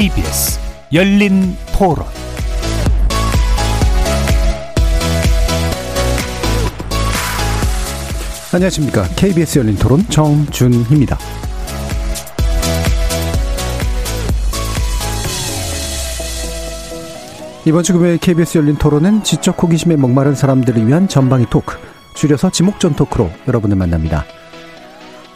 [0.00, 0.58] KBS
[0.94, 2.06] 열린 토론
[8.50, 9.02] 안녕하십니까.
[9.14, 11.18] KBS 열린 토론 정준희입니다.
[17.66, 21.76] 이번 주 금요일 KBS 열린 토론은 지적 호기심에 목마른 사람들을 위한 전방위 토크,
[22.14, 24.24] 줄여서 지목전 토크로 여러분을 만납니다.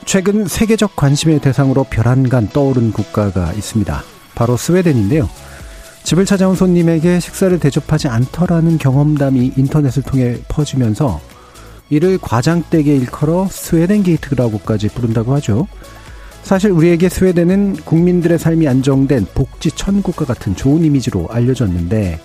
[0.06, 4.13] 최근 세계적 관심의 대상으로 별안간 떠오른 국가가 있습니다.
[4.34, 5.28] 바로 스웨덴인데요.
[6.04, 11.20] 집을 찾아온 손님에게 식사를 대접하지 않더라는 경험담이 인터넷을 통해 퍼지면서
[11.88, 15.66] 이를 과장되게 일컬어 스웨덴 게이트라고까지 부른다고 하죠.
[16.42, 22.20] 사실 우리에게 스웨덴은 국민들의 삶이 안정된 복지 천국과 같은 좋은 이미지로 알려졌는데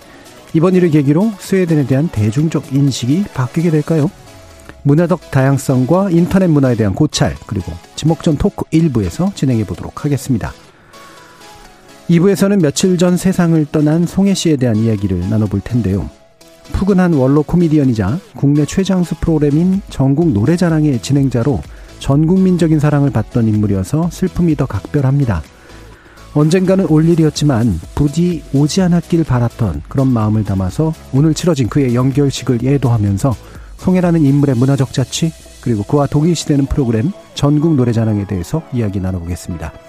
[0.53, 4.11] 이번 일을 계기로 스웨덴에 대한 대중적 인식이 바뀌게 될까요?
[4.83, 10.51] 문화적 다양성과 인터넷 문화에 대한 고찰 그리고 지목전 토크 1부에서 진행해 보도록 하겠습니다.
[12.09, 16.09] 2부에서는 며칠 전 세상을 떠난 송혜 씨에 대한 이야기를 나눠볼 텐데요.
[16.73, 21.61] 푸근한 원로 코미디언이자 국내 최장수 프로그램인 전국 노래자랑의 진행자로
[21.99, 25.43] 전 국민적인 사랑을 받던 인물이어서 슬픔이 더 각별합니다.
[26.33, 33.35] 언젠가는 올 일이었지만 부디 오지 않았길 바랐던 그런 마음을 담아서 오늘 치러진 그의 연결식을 예도하면서
[33.77, 39.88] 송혜라는 인물의 문화적 자취 그리고 그와 동일시되는 프로그램 전국 노래자랑에 대해서 이야기 나눠보겠습니다.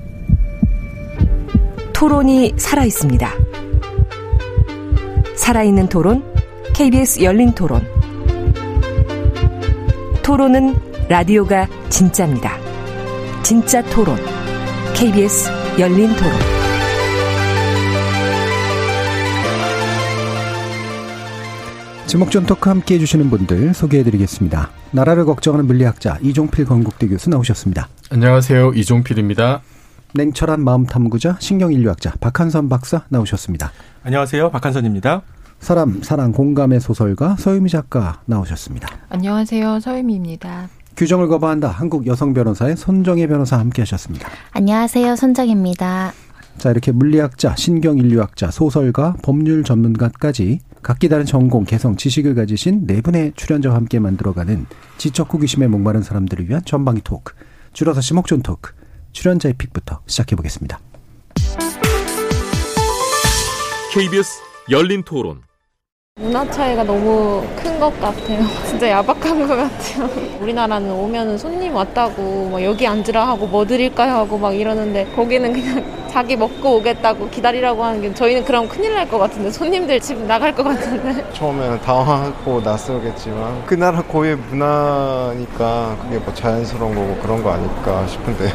[2.01, 3.31] 토론이 살아 있습니다.
[5.35, 6.23] 살아있는 토론,
[6.73, 7.85] KBS 열린 토론.
[10.23, 10.75] 토론은
[11.09, 12.57] 라디오가 진짜입니다.
[13.43, 14.17] 진짜 토론,
[14.95, 16.31] KBS 열린 토론.
[22.07, 24.71] 지목전 토크 함께 해주시는 분들 소개해드리겠습니다.
[24.89, 27.89] 나라를 걱정하는 물리학자 이종필 건국대 교수 나오셨습니다.
[28.09, 28.71] 안녕하세요.
[28.73, 29.61] 이종필입니다.
[30.13, 33.71] 냉철한 마음 탐구자 신경인류학자 박한선 박사 나오셨습니다.
[34.03, 34.51] 안녕하세요.
[34.51, 35.21] 박한선입니다.
[35.59, 38.87] 사람, 사랑, 공감의 소설가 서유미 작가 나오셨습니다.
[39.09, 39.79] 안녕하세요.
[39.79, 40.69] 서유미입니다.
[40.97, 41.69] 규정을 거부한다.
[41.69, 44.27] 한국 여성 변호사의 손정혜 변호사 함께 하셨습니다.
[44.51, 45.15] 안녕하세요.
[45.15, 46.13] 손정혜입니다.
[46.57, 53.33] 자, 이렇게 물리학자, 신경인류학자, 소설가, 법률 전문가까지 각기 다른 전공, 개성, 지식을 가지신 네 분의
[53.35, 54.65] 출연자와 함께 만들어가는
[54.97, 57.33] 지적 호기심에 목마른 사람들을 위한 전방위 토크,
[57.73, 58.73] 줄여서 시목존 토크,
[59.11, 60.79] 출연자의 픽부터 시작해 보겠습니다.
[63.93, 64.39] KBS
[64.69, 65.41] 열린 토론.
[66.19, 68.45] 문화 차이가 너무 큰 것 같아요.
[68.67, 70.09] 진짜 야박한 것 같아요.
[70.41, 75.83] 우리나라는 오면은 손님 왔다고 막 여기 앉으라 하고 뭐 드릴까요 하고 막 이러는데 거기는 그냥
[76.11, 80.53] 자기 먹고 오겠다고 기다리라고 하는 게 저희는 그럼 큰일 날 것 같은데 손님들 집 나갈
[80.53, 87.51] 것 같은데 처음에는 당황하고 낯설겠지만 그 나라 고유의 문화니까 그게 뭐 자연스러운 거고 그런 거
[87.51, 88.51] 아닐까 싶은데요.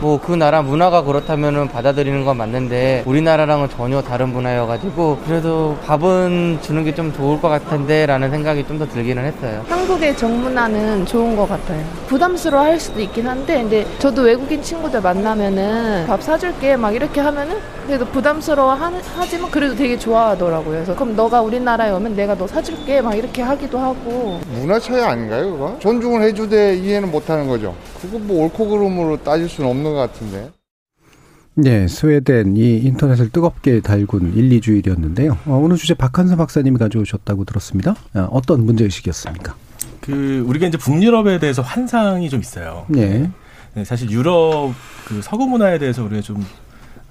[0.00, 6.84] 뭐 그 나라 문화가 그렇다면은 받아들이는 건 맞는데 우리나라랑은 전혀 다른 문화여가지고 그래도 밥은 주는
[6.84, 9.64] 게좀 좋을 것 같은데 라는 생각이 좀 더 들기는 했어요.
[9.68, 11.82] 한국의 정문화는 좋은 것 같아요.
[12.08, 17.56] 부담스러워 할 수도 있긴 한데, 근데 저도 외국인 친구들 만나면은 밥 사줄게 막 이렇게 하면은
[17.86, 18.76] 그래도 부담스러워
[19.16, 20.74] 하지만 그래도 되게 좋아하더라고요.
[20.74, 24.40] 그래서 그럼 너가 우리나라에 오면 내가 너 사줄게 막 이렇게 하기도 하고.
[24.52, 25.76] 문화 차이 아닌가요, 그거?
[25.78, 27.74] 존중을 해주되 이해는 못하는 거죠.
[28.02, 30.50] 그거 뭐 옳고 그름으로 따질 수는 없는 것 같은데.
[31.58, 35.38] 네, 스웨덴이 인터넷을 뜨겁게 달군 1, 2주일이었는데요.
[35.46, 37.94] 어, 오늘 주제 박한서 박사님이 가져오셨다고 들었습니다.
[38.12, 39.54] 어, 어떤 문제의식이었습니까?
[40.02, 42.84] 그, 우리가 이제 북유럽에 대해서 환상이 좀 있어요.
[42.88, 43.30] 네.
[43.72, 44.74] 네 사실 유럽
[45.06, 46.44] 그 서구 문화에 대해서 우리가 좀,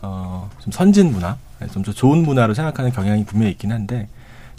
[0.03, 4.09] 어, 좀 선진 문화, 네, 좀 좋은 문화로 생각하는 경향이 분명히 있긴 한데,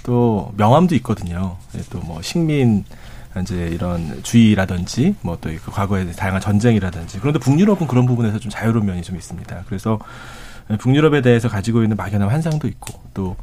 [0.03, 1.59] 또 명함도 있거든요.
[1.73, 2.85] 네, 또뭐 식민,
[3.43, 9.17] 이제 이런 주의라든지 뭐또그 과거의 다양한 전쟁이라든지 그런데 북유럽은 그런 부분에서 좀 자유로운 면이 좀
[9.17, 9.65] 있습니다.
[9.67, 9.99] 그래서
[10.79, 13.37] 북유럽에 대해서 가지고 있는 막연한 환상도 있고 또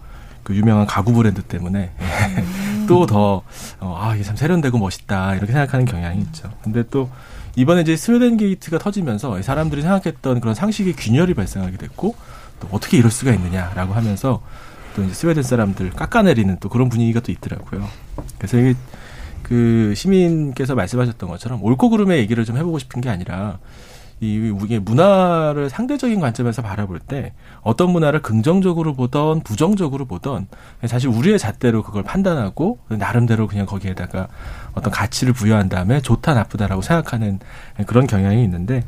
[0.44, 1.92] 그 유명한 가구 브랜드 때문에
[2.38, 2.86] 음.
[2.88, 3.42] 또더
[3.80, 6.52] 어, 아 이게 참 세련되고 멋있다 이렇게 생각하는 경향이 있죠.
[6.62, 7.10] 근데 또
[7.56, 12.16] 이번에 이제 스웨덴 게이트가 터지면서 사람들이 생각했던 그런 상식의 균열이 발생하게 됐고
[12.60, 14.42] 또 어떻게 이럴 수가 있느냐라고 하면서
[14.96, 17.88] 또 이제 스웨덴 사람들 깎아내리는 또 그런 분위기가 또 있더라고요.
[18.38, 18.74] 그래서 이게
[19.44, 23.60] 그 시민께서 말씀하셨던 것처럼 옳고 그름의 얘기를 좀 해보고 싶은 게 아니라
[24.20, 30.48] 이 이게 문화를 상대적인 관점에서 바라볼 때 어떤 문화를 긍정적으로 보던 부정적으로 보던
[30.86, 34.30] 사실 우리의 잣대로 그걸 판단하고 나름대로 그냥 거기에다가
[34.74, 37.40] 어떤 가치를 부여한 다음에 좋다 나쁘다라고 생각하는
[37.86, 38.84] 그런 경향이 있는데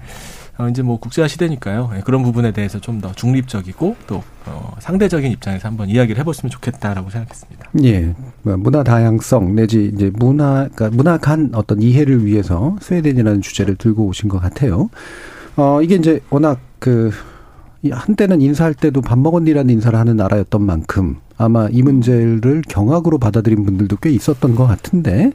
[0.58, 1.92] 어, 이제 뭐 국제화 시대니까요.
[1.96, 7.10] 예, 그런 부분에 대해서 좀 더 중립적이고 또 어, 상대적인 입장에서 한번 이야기를 해봤으면 좋겠다라고
[7.10, 7.70] 생각했습니다.
[7.84, 13.76] 예, 뭐 문화 다양성 내지 이제 문화 그러니까 문화 간 어떤 이해를 위해서 스웨덴이라는 주제를
[13.76, 14.90] 들고 오신 것 같아요.
[15.58, 17.12] 어 이게 이제 워낙 그
[17.90, 23.98] 한때는 인사할 때도 밥 먹었니라는 인사를 하는 나라였던 만큼 아마 이 문제를 경악으로 받아들인 분들도
[23.98, 25.32] 꽤 있었던 것 같은데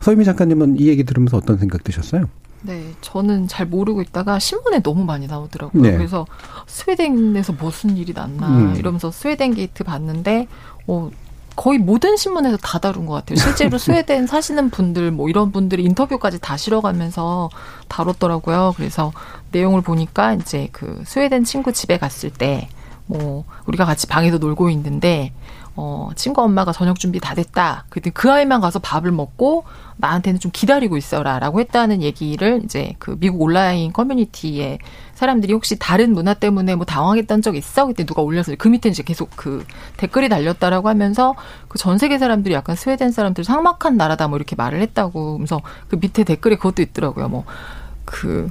[0.00, 2.26] 서유미 작가님은 이 얘기 들으면서 어떤 생각 드셨어요?
[2.62, 5.82] 네, 저는 잘 모르고 있다가 신문에 너무 많이 나오더라고요.
[5.82, 5.92] 네.
[5.92, 6.26] 그래서
[6.66, 8.76] 스웨덴에서 무슨 일이 났나 음.
[8.76, 10.48] 이러면서 스웨덴 게이트 봤는데
[10.86, 11.10] 어
[11.54, 13.36] 거의 모든 신문에서 다 다룬 것 같아요.
[13.36, 17.50] 실제로 스웨덴 사시는 분들 뭐 이런 분들이 인터뷰까지 다 실어가면서
[17.88, 18.74] 다뤘더라고요.
[18.76, 19.12] 그래서
[19.52, 22.68] 내용을 보니까 이제 그 스웨덴 친구 집에 갔을 때
[23.08, 25.32] 뭐 우리가 같이 방에서 놀고 있는데
[25.74, 27.86] 어 친구 엄마가 저녁 준비 다 됐다.
[27.88, 29.64] 그때 그 아이만 가서 밥을 먹고
[29.98, 34.78] 나한테는 좀 기다리고 있어라라고 했다는 얘기를 이제 그 미국 온라인 커뮤니티에
[35.14, 37.86] 사람들이 혹시 다른 문화 때문에 뭐 당황했던 적 있어?
[37.86, 39.64] 그때 누가 올려서 그 밑에 이제 계속 그
[39.96, 41.34] 댓글이 달렸다라고 하면서
[41.68, 45.96] 그 전 세계 사람들이 약간 스웨덴 사람들 삭막한 나라다 뭐 이렇게 말을 했다고 그래서 그
[45.96, 47.28] 밑에 댓글에 그것도 있더라고요.
[47.28, 48.50] 뭐그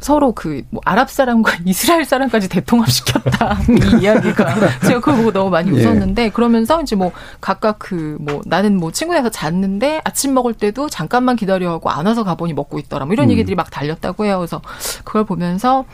[0.00, 3.58] 서로 그 뭐 아랍 사람과 이스라엘 사람까지 대통합시켰다
[3.98, 4.54] 이 이야기가
[4.86, 5.84] 제가 그걸 보고 너무 많이 예.
[5.84, 11.36] 웃었는데 그러면서 이제 뭐 각각 그 뭐 나는 뭐 친구네서 잤는데 아침 먹을 때도 잠깐만
[11.36, 13.30] 기다려 하고 안 와서 가보니 먹고 있더라 뭐 이런 음.
[13.32, 14.60] 얘기들이 막 달렸다고 해요 그래서
[15.04, 15.84] 그걸 보면서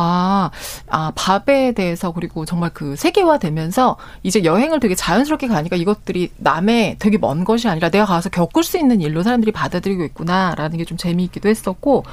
[0.00, 0.50] 아,
[0.88, 7.18] 아, 밥에 대해서 그리고 정말 그 세계화되면서 이제 여행을 되게 자연스럽게 가니까 이것들이 남의 되게
[7.18, 11.48] 먼 것이 아니라 내가 가서 겪을 수 있는 일로 사람들이 받아들이고 있구나라는 게 좀 재미있기도
[11.48, 12.04] 했었고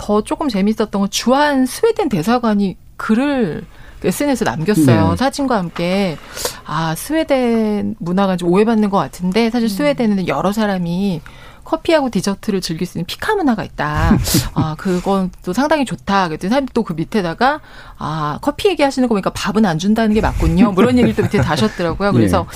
[0.00, 3.64] 더 조금 재미있었던 건 주한 스웨덴 대사관이 글을
[4.02, 5.10] SNS에 남겼어요.
[5.10, 5.16] 네.
[5.16, 6.16] 사진과 함께.
[6.64, 11.20] 아, 스웨덴 문화가 좀 오해받는 것 같은데, 사실 스웨덴에는 여러 사람이
[11.64, 14.16] 커피하고 디저트를 즐길 수 있는 피카 문화가 있다.
[14.54, 16.28] 아, 그건 또 상당히 좋다.
[16.28, 17.60] 그랬더니 사람들이 또 그 밑에다가,
[18.02, 20.72] 아, 커피 얘기하시는 거 보니까 밥은 안 준다는 게 맞군요.
[20.72, 22.12] 뭐 이런 얘기를 또 밑에 다셨더라고요.
[22.12, 22.46] 그래서,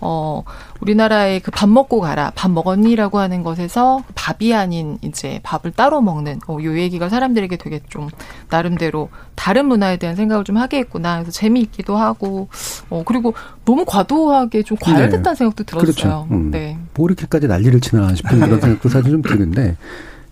[0.00, 0.42] 어,
[0.80, 6.40] 우리나라의 그 밥 먹고 가라, 밥 먹었니라고 하는 것에서 밥이 아닌 이제 밥을 따로 먹는,
[6.48, 8.08] 어, 요 얘기가 사람들에게 되게 좀
[8.48, 11.16] 나름대로 다른 문화에 대한 생각을 좀 하게 했구나.
[11.16, 12.48] 그래서 재미있기도 하고,
[12.88, 13.34] 어, 그리고
[13.66, 15.92] 너무 과도하게 좀 과열됐다는 생각도 들었어요.
[15.92, 16.26] 그렇죠.
[16.30, 16.50] 음.
[16.50, 16.78] 네.
[16.94, 19.76] 뭐 이렇게까지 난리를 치나 싶은 그런 생각도 사실 좀 드는데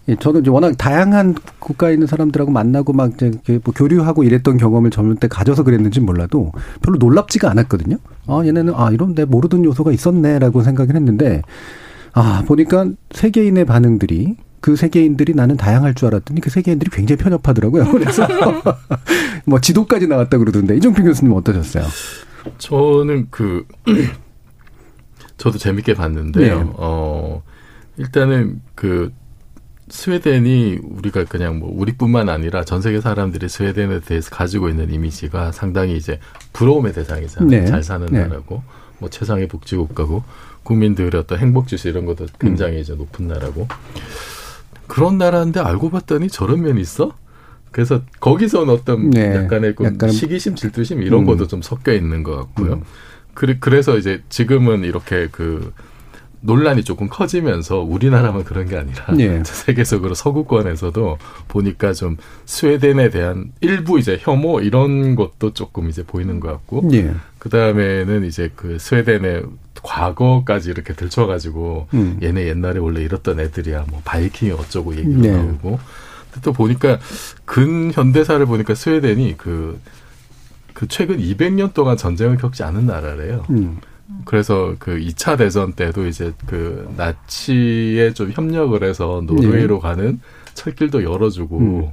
[0.08, 3.31] 예, 저도 이제 워낙 다양한 국가에 있는 사람들하고 만나고 막 이제
[3.64, 6.52] 뭐 교류하고 이랬던 경험을 젊을 때 가져서 그랬는지 몰라도
[6.82, 7.99] 별로 놀랍지가 않았거든요.
[8.26, 11.43] 아 얘네는 아 이런 내 모르던 요소가 있었네라고 생각을 했는데
[12.14, 17.90] 아 보니까 세계인의 반응들이 그 세계인들이 나는 다양할 줄 알았더니 그 세계인들이 굉장히 편협하더라고요.
[17.93, 18.26] 그래서
[19.46, 21.84] 뭐 지도까지 나왔다 그러던데 이종필 교수님 어떠셨어요?
[22.58, 23.66] 저는 그
[25.37, 26.58] 저도 재밌게 봤는데요.
[26.58, 26.70] 네.
[26.75, 27.43] 어
[27.99, 29.12] 일단은 그
[30.02, 35.98] 스웨덴이 우리가 그냥 뭐 우리뿐만 아니라 전 세계 사람들이 스웨덴에 대해서 가지고 있는 이미지가 상당히
[35.98, 36.18] 이제
[36.54, 37.50] 부러움의 대상이잖아요.
[37.50, 37.66] 네.
[37.66, 38.20] 잘 사는 네.
[38.20, 38.62] 나라고
[38.98, 40.25] 뭐 최상의 복지 국가고
[40.62, 43.68] 국민들의 어떤 행복 지수 이런 것도 굉장히 이제 높은 나라고
[44.87, 47.12] 그런 나라인데 알고 봤더니 저런 면이 있어?
[47.70, 49.37] 그래서 거기서는 어떤 네.
[49.37, 51.26] 약간의 그 약간은- 시기심, 질투심 이런 음.
[51.26, 52.72] 것도 좀 섞여 있는 것 같고요.
[52.75, 52.82] 음.
[53.34, 55.70] 그래, 그래서 이제 지금은 이렇게 그
[56.42, 59.42] 논란이 조금 커지면서 우리나라만 그런 게 아니라 예.
[59.46, 61.18] 세계적으로 서구권에서도
[61.49, 67.14] 보니까 좀 스웨덴에 대한 일부 이제 혐오 이런 것도 조금 이제 보이는 것 같고 예.
[67.38, 69.44] 그 다음에는 이제 그 스웨덴의
[69.82, 72.18] 과거까지 이렇게 들춰가지고 음.
[72.22, 75.32] 얘네 옛날에 원래 이랬던 애들이야 뭐 바이킹이 어쩌고 얘기도 네.
[75.32, 75.78] 나오고
[76.42, 76.99] 또 보니까
[77.44, 79.78] 근현대사를 보니까 스웨덴이 그,
[80.72, 83.44] 그 최근 200년 동안 전쟁을 겪지 않은 나라래요.
[83.50, 83.78] 음.
[84.25, 90.21] 그래서 그 2차 대전 때도 이제 그 나치에 좀 협력을 해서 노르웨이로 가는
[90.54, 91.90] 철길도 열어주고 음.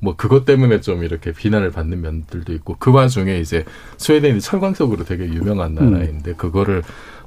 [0.00, 3.64] 뭐 그것 때문에 좀 이렇게 비난을 받는 면들도 있고 그 와중에 이제
[3.96, 6.82] 스웨덴이 철광석으로 되게 유명한 나라인데 그거를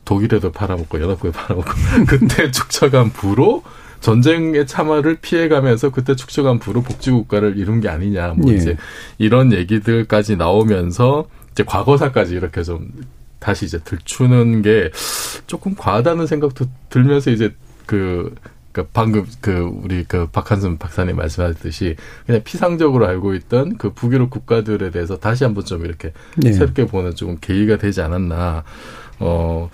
[0.06, 1.72] 독일에도 팔아먹고 연합국에 팔아먹고
[2.08, 3.64] 그때 축적한 부로
[4.00, 8.56] 전쟁의 참화를 피해가면서 그때 축적한 부로 복지국가를 이룬 게 아니냐 뭐 예.
[8.56, 8.78] 이제
[9.18, 12.90] 이런 얘기들까지 나오면서 이제 과거사까지 이렇게 좀
[13.42, 14.92] 다시 이제 들추는 게
[15.48, 17.54] 조금 과하다는 생각도 들면서 이제
[17.88, 18.34] 그,
[18.72, 21.96] 그 방금 그 우리 그 박한순 박사님 말씀하셨듯이
[22.26, 26.54] 그냥 피상적으로 알고 있던 그 북유럽 국가들에 대해서 다시 한번 좀 이렇게 네.
[26.54, 28.64] 새롭게 보는 조금 계기가 되지 않았나.
[29.20, 29.70] 어,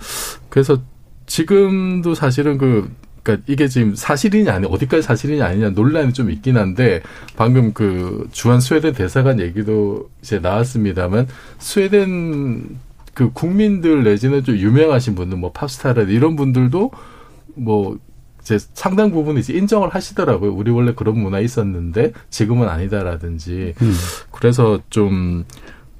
[0.48, 0.80] 그래서
[1.26, 2.90] 지금도 사실은 그,
[3.22, 7.02] 그러니까 이게 지금 사실이냐 아니 어디까지 사실이냐 아니냐 논란이 좀 있긴 한데
[7.36, 12.78] 방금 그 주한 스웨덴 대사관 얘기도 이제 나왔습니다만 스웨덴
[13.18, 16.92] 그 국민들 내지는 좀 유명하신 분들 뭐 팝스타라든 이런 분들도
[17.56, 17.98] 뭐
[18.40, 20.54] 이제 상당 부분 이제 인정을 하시더라고요.
[20.54, 23.94] 우리 원래 그런 문화 있었는데 지금은 아니다라든지 음.
[24.30, 25.44] 그래서 좀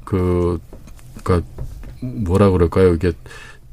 [0.09, 0.59] 그
[1.23, 1.47] 그니까
[2.01, 2.95] 뭐라 그럴까요?
[2.95, 3.13] 이게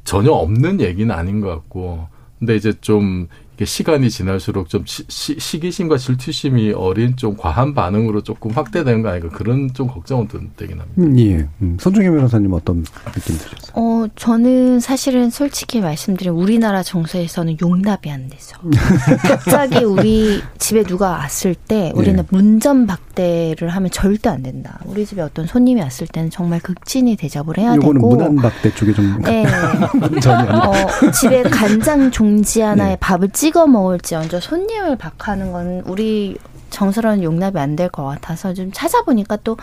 [0.03, 2.09] 전혀 없는 얘기는 아닌 것 같고
[2.39, 3.29] 근데 이제 좀
[3.63, 9.09] 시간이 지날수록 좀 시, 시, 시 기심과 질투심이 어린 좀 과한 반응으로 조금 확대되는 거
[9.09, 11.01] 아닌가 그런 좀 걱정은 든- 되긴 합니다.
[11.01, 11.47] 음, 예.
[11.61, 12.83] 음, 손중현 변호사님 어떤
[13.13, 13.71] 느낌 드셨어요?
[13.75, 18.57] 어, 저는 사실은 솔직히 말씀드리면 우리나라 정서에서는 용납이 안 돼서.
[19.21, 22.25] 갑자기 우리 집에 누가 왔을 때 우리는 예.
[22.29, 24.79] 문전박대를 하면 절대 안 된다.
[24.85, 28.09] 우리 집에 어떤 손님이 왔을 때는 정말 극진히 대접을 해야 요거는 되고.
[28.15, 29.45] 문안박대 쪽에 좀 네.
[30.21, 30.69] 전이 아니라.
[30.69, 32.97] 어, 집에 간장 종지 하나에 네.
[32.99, 36.35] 밥을 찍어 먹을지 먼저 손님을 박하는 건 우리
[36.71, 39.55] 정서로는 용납이 안 될 것 같아서 좀 찾아보니까 또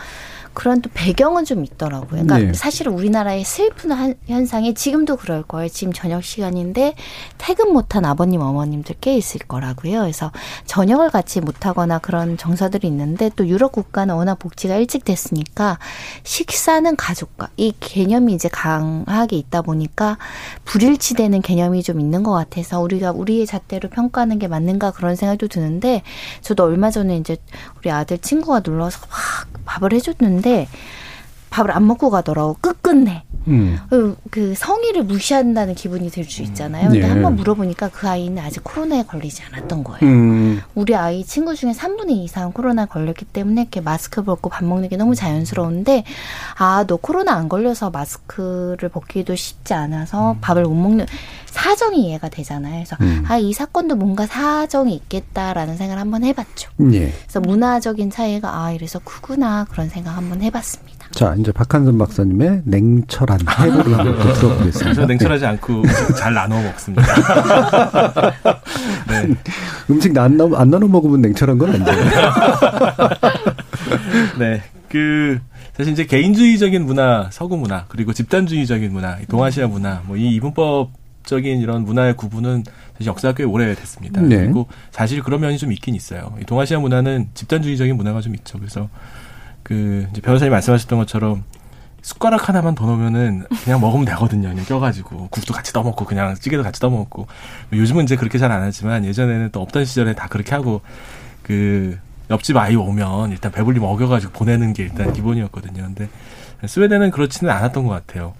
[0.53, 2.23] 그런 또 배경은 좀 있더라고요.
[2.23, 2.53] 그러니까 네.
[2.53, 5.67] 사실은 우리나라의 슬픈 한- 현상이 지금도 그럴 거예요.
[5.69, 6.93] 지금 저녁 시간인데
[7.37, 10.01] 퇴근 못한 아버님 어머님들 꽤 있을 거라고요.
[10.01, 10.31] 그래서
[10.65, 15.79] 저녁을 같이 못하거나 그런 정서들이 있는데 또 유럽 국가는 워낙 복지가 일찍 됐으니까
[16.23, 20.17] 식사는 가족과 이 개념이 이제 강하게 있다 보니까
[20.65, 26.03] 불일치되는 개념이 좀 있는 것 같아서 우리가 우리의 잣대로 평가하는 게 맞는가 그런 생각도 드는데
[26.41, 27.37] 저도 얼마 전에 이제
[27.79, 30.42] 우리 아들 친구가 놀러와서 막 밥을 해줬는데
[31.49, 33.77] 밥을 안 먹고 가더라고 끝끝내 음.
[33.89, 36.89] 그, 그 성의를 무시한다는 기분이 들 수 있잖아요.
[36.89, 37.09] 근데 네.
[37.09, 39.99] 한번 물어보니까 그 아이는 아직 코로나에 걸리지 않았던 거예요.
[40.01, 40.61] 음.
[40.73, 44.87] 우리 아이 친구 중에 3분의 2 이상 코로나 걸렸기 때문에 이렇게 마스크 벗고 밥 먹는
[44.89, 46.05] 게 너무 자연스러운데
[46.57, 51.05] 아, 너 코로나 안 걸려서 마스크를 벗기도 쉽지 않아서 밥을 못 먹는
[51.53, 52.83] 사정이 이해가 되잖아요.
[52.83, 53.23] 그래서 음.
[53.27, 56.71] 아, 이 사건도 뭔가 사정이 있겠다라는 생각을 한번 해봤죠.
[56.93, 57.13] 예.
[57.21, 61.09] 그래서 문화적인 차이가 아, 이래서 크구나 그런 생각 한번 해봤습니다.
[61.11, 64.93] 자, 이제 박한선 박사님의 냉철한 해부를 한번 또 들어보겠습니다.
[64.95, 67.03] 저는 냉철하지 않고 음식 잘 나눠 먹습니다.
[69.07, 69.21] 네.
[69.27, 69.35] 네.
[69.91, 71.91] 음식 안, 나눠, 안 나눠 먹으면 냉철한 건 아니죠.
[74.39, 74.63] 네.
[74.89, 75.39] 그
[75.77, 81.02] 사실 이제 개인주의적인 문화, 서구 문화, 그리고 집단주의적인 문화, 이 동아시아 문화, 뭐 이 이분법
[81.25, 82.63] 적인 이런 문화의 구분은
[82.93, 84.21] 사실 역사가 꽤 오래됐습니다.
[84.21, 84.37] 네.
[84.37, 86.35] 그리고 사실 그런 면이 좀 있긴 있어요.
[86.41, 88.59] 이 동아시아 문화는 집단주의적인 문화가 좀 있죠.
[88.59, 88.89] 그래서
[89.63, 91.43] 그 이제 변호사님 말씀하셨던 것처럼
[92.01, 94.49] 숟가락 하나만 더 넣으면은 그냥 먹으면 되거든요.
[94.49, 97.27] 그냥 껴가지고 국도 같이 떠먹고 그냥 찌개도 같이 떠먹고
[97.71, 100.81] 요즘은 이제 그렇게 잘 안 하지만 예전에는 또 없던 시절에 다 그렇게 하고
[101.41, 101.97] 그
[102.29, 105.81] 옆집 아이 오면 일단 배불리 먹여가지고 보내는 게 일단 기본이었거든요.
[105.83, 106.09] 근데
[106.65, 108.33] 스웨덴은 그렇지는 않았던 것 같아요.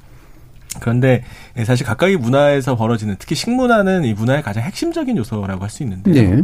[0.80, 1.24] 그런데
[1.65, 6.36] 사실 각각의 문화에서 벌어지는 특히 식문화는 이 문화의 가장 핵심적인 요소라고 할 수 있는데요.
[6.36, 6.42] 네.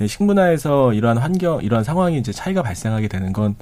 [0.00, 3.54] 예, 식문화에서 이러한 환경, 이러한 상황이 이제 차이가 발생하게 되는 건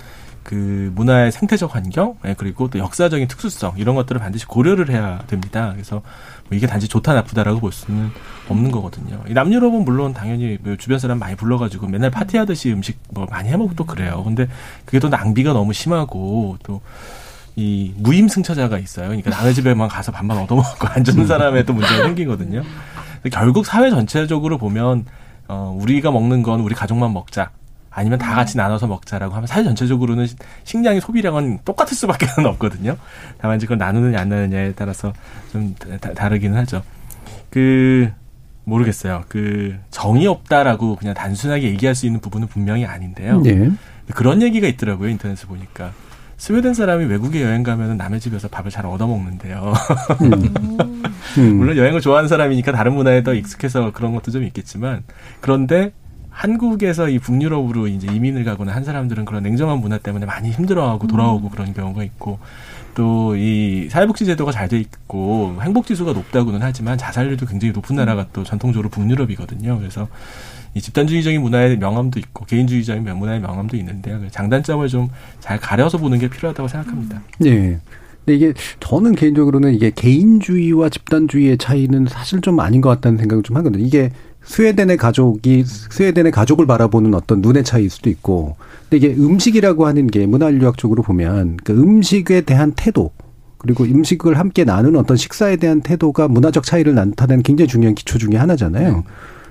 [0.42, 5.70] 그 문화의 생태적 환경, 예, 그리고 또 역사적인 특수성 이런 것들을 반드시 고려를 해야 됩니다.
[5.72, 6.02] 그래서
[6.48, 8.10] 뭐 이게 단지 좋다 나쁘다라고 볼 수는
[8.48, 9.22] 없는 거거든요.
[9.28, 13.74] 이 남유럽은 물론 당연히 뭐 주변 사람 많이 불러가지고 맨날 파티하듯이 음식 뭐 많이 해먹고
[13.74, 14.22] 또 그래요.
[14.24, 14.48] 근데
[14.86, 16.80] 그게 또 낭비가 너무 심하고 또
[17.60, 19.08] 이 무임승차자가 있어요.
[19.08, 22.62] 그러니까 남의 집에만 가서 밥만 얻어먹고 앉은 사람의 또 문제가 생기거든요.
[23.30, 25.04] 결국 사회 전체적으로 보면
[25.46, 27.50] 어 우리가 먹는 건 우리 가족만 먹자.
[27.90, 32.96] 아니면 다 같이 나눠서 먹자라고 하면 사회 전체적으로는 시- 식량의 소비량은 똑같을 수밖에는 없거든요.
[33.40, 35.12] 다만 이제 그걸 나누느냐 안 나누느냐에 따라서
[35.52, 36.82] 좀 다, 다르기는 하죠.
[37.50, 38.10] 그
[38.64, 39.24] 모르겠어요.
[39.28, 43.42] 그 정이 없다라고 그냥 단순하게 얘기할 수 있는 부분은 분명히 아닌데요.
[43.46, 43.70] 예.
[44.14, 45.92] 그런 얘기가 있더라고요 인터넷에 보니까
[46.40, 49.74] 스웨덴 사람이 외국에 여행 가면 남의 집에서 밥을 잘 얻어 먹는데요.
[50.22, 51.56] 음.
[51.58, 55.02] 물론 여행을 좋아하는 사람이니까 다른 문화에 더 익숙해서 그런 것도 좀 있겠지만
[55.42, 55.92] 그런데
[56.30, 61.50] 한국에서 이 북유럽으로 이제 이민을 가거나 한 사람들은 그런 냉정한 문화 때문에 많이 힘들어하고 돌아오고
[61.50, 62.38] 그런 경우가 있고
[62.94, 68.26] 또 이 사회복지 제도가 잘 돼 있고 행복 지수가 높다고는 하지만 자살률도 굉장히 높은 나라가
[68.32, 69.78] 또 전통적으로 북유럽이거든요.
[69.78, 70.08] 그래서
[70.74, 74.20] 이 집단주의적인 문화의 명함도 있고 개인주의적인 문화의 명함도 있는데요.
[74.20, 75.08] 그 장단점을 좀
[75.40, 77.22] 잘 가려서 보는 게 필요하다고 생각합니다.
[77.44, 77.78] 예.
[78.24, 83.56] 근데 이게 저는 개인적으로는 이게 개인주의와 집단주의의 차이는 사실 좀 아닌 것 같다는 생각을 좀
[83.56, 83.84] 하거든요.
[83.84, 84.10] 이게
[84.44, 88.56] 스웨덴의 가족이 스웨덴의 가족을 바라보는 어떤 눈의 차이일 수도 있고,
[88.88, 93.10] 근데 이게 음식이라고 하는 게 문화인류학적으로 보면 그 음식에 대한 태도
[93.58, 98.38] 그리고 음식을 함께 나누는 어떤 식사에 대한 태도가 문화적 차이를 나타내는 굉장히 중요한 기초 중의
[98.38, 99.04] 하나잖아요.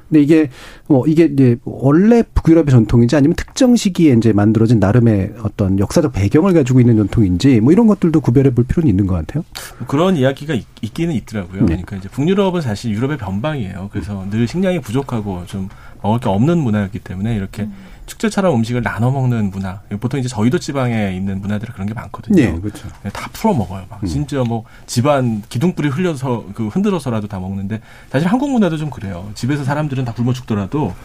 [0.10, 0.50] 근데 이게
[0.88, 6.54] 뭐 이게 이제 원래 북유럽의 전통인지 아니면 특정 시기에 이제 만들어진 나름의 어떤 역사적 배경을
[6.54, 9.44] 가지고 있는 전통인지 뭐 이런 것들도 구별해 볼 필요는 있는 것 같아요.
[9.88, 11.62] 그런 이야기가 있, 기는 있더라고요.
[11.62, 11.66] 네.
[11.66, 13.90] 그러니까 이제 북유럽은 사실 유럽의 변방이에요.
[13.92, 15.70] 그래서 늘 식량이 부족하고 좀
[16.02, 17.74] 먹을 게 없는 문화였기 때문에 이렇게 음.
[18.06, 19.82] 축제처럼 음식을 나눠 먹는 문화.
[20.00, 22.36] 보통 이제 저희도 지방에 있는 문화들은 그런 게 많거든요.
[22.36, 22.88] 네, 그렇죠.
[23.04, 23.86] 네, 다 풀어 먹어요.
[23.90, 24.08] 막 음.
[24.08, 29.30] 진짜 뭐 집안 기둥뿌리 흘려서 그 흔들어서라도 다 먹는데 사실 한국 문화도 좀 그래요.
[29.36, 30.96] 집에서 사람들은 다 굶어 죽더라도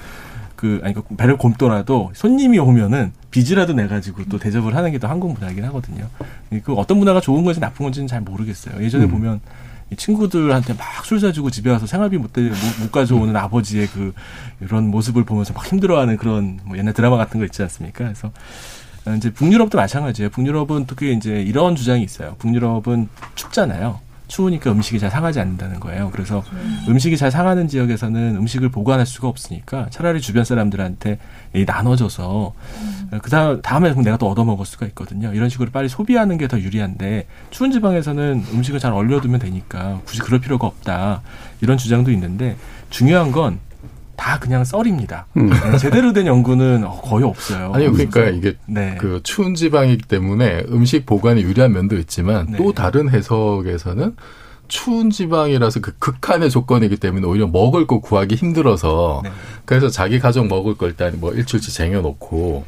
[0.56, 5.08] 그 아니 그 배를 곰더라도 손님이 오면은 빚이라도 내 가지고 또 대접을 하는 게 또
[5.08, 6.08] 한국 문화이긴 하거든요.
[6.62, 8.82] 그 어떤 문화가 좋은 건지 나쁜 건지는 잘 모르겠어요.
[8.82, 9.10] 예전에 음.
[9.10, 9.40] 보면
[9.96, 12.30] 친구들한테 막 술 사주고 집에 와서 생활비 못,
[12.80, 14.14] 못 가져오는 아버지의 그
[14.60, 18.04] 이런 모습을 보면서 막 힘들어하는 그런 뭐 옛날 드라마 같은 거 있지 않습니까?
[18.04, 18.32] 그래서
[19.18, 20.30] 이제 북유럽도 마찬가지예요.
[20.30, 22.36] 북유럽은 특히 이제 이런 주장이 있어요.
[22.38, 24.00] 북유럽은 춥잖아요.
[24.26, 26.10] 추우니까 음식이 잘 상하지 않는다는 거예요.
[26.10, 26.42] 그래서
[26.88, 26.98] 음.
[26.98, 31.18] 식이잘 상하는 지역에서는 음식을 보관할 수가 없으니까 차라리 주변 사람들한테
[31.66, 32.54] 나눠줘서
[33.12, 33.18] 음.
[33.22, 35.32] 그 다음 다음에 그럼 내가 또 얻어 먹을 수가 있거든요.
[35.34, 40.40] 이런 식으로 빨리 소비하는 게 더 유리한데 추운 지방에서는 음식을 잘 얼려두면 되니까 굳이 그럴
[40.40, 41.22] 필요가 없다
[41.62, 42.56] 이런 주장도 있는데
[42.90, 43.58] 중요한 건
[44.16, 45.26] 다 그냥 썰입니다.
[45.36, 45.50] 음.
[45.50, 47.72] 네, 제대로 된 연구는 거의 없어요.
[47.74, 48.96] 아니요, 그러니까 이게 네.
[49.00, 52.58] 그 추운 지방이기 때문에 음식 보관에 유리한 면도 있지만 네.
[52.58, 54.16] 또 다른 해석에서는
[54.68, 59.30] 추운 지방이라서 그 극한의 조건이기 때문에 오히려 먹을 거 구하기 힘들어서 네.
[59.64, 62.64] 그래서 자기 가족 먹을 걸 일단 뭐 일주일치 쟁여놓고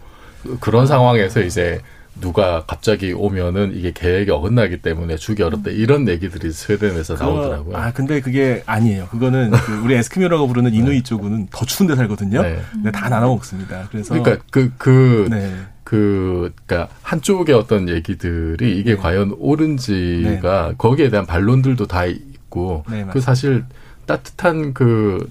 [0.61, 1.81] 그런 상황에서 이제
[2.21, 7.77] 누가 갑자기 오면은 이게 계획이 어긋나기 때문에 주기 어렵다 이런 얘기들이 스웨덴에서 그 나오더라고요.
[7.77, 9.09] 아 근데 그게 아니에요.
[9.09, 10.79] 그거는 그 우리 에스키모라고 부르는 네.
[10.79, 12.43] 이누이 쪽은 더 추운데 살거든요.
[12.43, 12.61] 네.
[12.73, 13.87] 근데 다 나눠 먹습니다.
[13.91, 15.53] 그래서 그러니까 그그 그, 네.
[15.85, 18.97] 그, 그니까, 한쪽의 어떤 얘기들이 이게 네.
[18.97, 20.75] 과연 옳은지가 네.
[20.79, 23.65] 거기에 대한 반론들도 다 있고, 네, 그 사실
[24.07, 25.29] 따뜻한 그,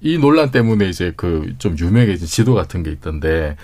[0.00, 3.56] 이 논란 때문에 이제 그 좀 유명해진 지도 같은 게 있던데,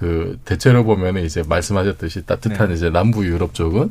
[0.00, 2.74] 그 대체로 보면은 이제 말씀하셨듯이 따뜻한 네.
[2.74, 3.90] 이제 남부 유럽 쪽은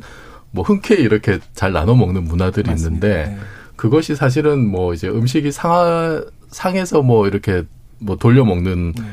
[0.50, 3.06] 뭐 흔쾌히 이렇게 잘 나눠 먹는 문화들이 맞습니다.
[3.06, 3.38] 있는데 네.
[3.76, 7.62] 그것이 사실은 뭐 이제 음식이 상하 상해서 뭐 이렇게
[8.00, 9.04] 뭐 돌려 먹는 네.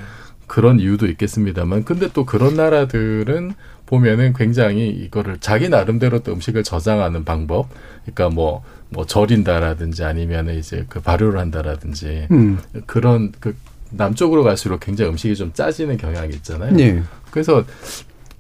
[0.47, 3.53] 그런 이유도 있겠습니다만 근데 또 그런 나라들은
[3.85, 7.69] 보면은 굉장히 이거를 자기 나름대로 또 음식을 저장하는 방법
[8.05, 12.57] 그러니까 뭐뭐 뭐 절인다라든지 아니면은 이제 그 발효를 한다라든지 음.
[12.87, 13.55] 그런 그
[13.91, 16.73] 남쪽으로 갈수록 굉장히 음식이 좀 짜지는 경향이 있잖아요.
[16.73, 17.01] 네.
[17.31, 17.63] 그래서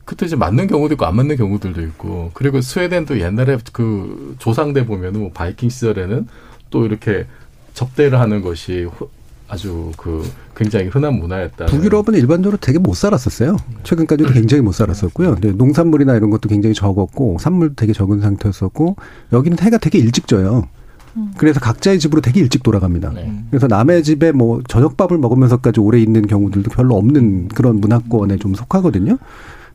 [0.05, 5.19] 그때 이제 맞는 경우도 있고 안 맞는 경우들도 있고 그리고 스웨덴도 옛날에 그 조상대 보면은
[5.19, 6.27] 뭐 바이킹 시절에는
[6.69, 7.25] 또 이렇게
[7.73, 8.87] 접대를 하는 것이
[9.49, 11.67] 아주 그 굉장히 흔한 문화였다.
[11.67, 13.57] 북유럽은 일반적으로 되게 못 살았었어요.
[13.83, 15.35] 최근까지도 굉장히 못 살았었고요.
[15.35, 18.95] 근데 농산물이나 이런 것도 굉장히 적었고 산물도 되게 적은 상태였었고
[19.31, 20.67] 여기는 해가 되게 일찍 져요.
[21.37, 23.11] 그래서 각자의 집으로 되게 일찍 돌아갑니다.
[23.13, 23.33] 네.
[23.49, 29.17] 그래서 남의 집에 뭐 저녁밥을 먹으면서까지 오래 있는 경우들도 별로 없는 그런 문화권에 좀 속하거든요.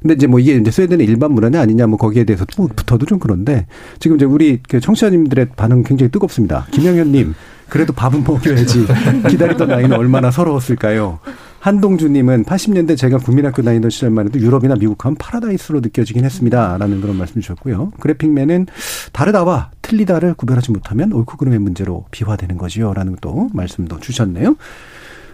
[0.01, 3.19] 근데 이제 뭐 이게 이제 스웨덴의 일반 문화냐 아니냐 뭐 거기에 대해서 또 붙어도 좀
[3.19, 3.67] 그런데
[4.01, 6.67] 지금 이제 우리 그 청취자님들의 반응 굉장히 뜨겁습니다.
[6.73, 7.35] 김영현님
[7.69, 8.87] 그래도 밥은 먹여야지
[9.31, 11.21] 기다리던 나이는 얼마나 서러웠을까요?
[11.63, 16.77] 한동주님은 80년대 제가 국민학교 다니던 시절만 해도 유럽이나 미국 하면 파라다이스로 느껴지긴 했습니다.
[16.77, 17.93] 라는 그런 말씀 주셨고요.
[18.01, 18.67] 그래픽맨은
[19.13, 22.95] 다르다와 틀리다를 구별하지 못하면 옳고 그름의 문제로 비화되는 거지요.
[22.95, 24.57] 라는 또 말씀도 주셨네요.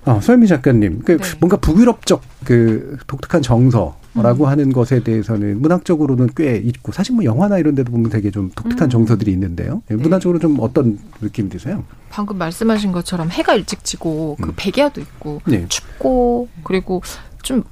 [0.05, 1.39] 어, 소현미 작가님, 그 네.
[1.41, 4.49] 뭔가 북유럽적 그 독특한 정서, 라고 음.
[4.49, 8.89] 하는 것에 대해서는 문학적으로는 꽤 있고 사실 뭐 영화나 이런 데도 보면 되게 좀 독특한
[8.89, 8.91] 음.
[8.91, 9.83] 정서들이 있는데요.
[9.89, 9.97] 네.
[9.97, 11.85] 문화적으로 좀 어떤 느낌 드세요?
[12.11, 14.53] 방금 말씀하신 것처럼 해가 일찍 지고 그 음.
[14.57, 15.67] 백야도 있고 네.
[15.69, 17.03] 춥고 그리고
[17.43, 17.65] 좀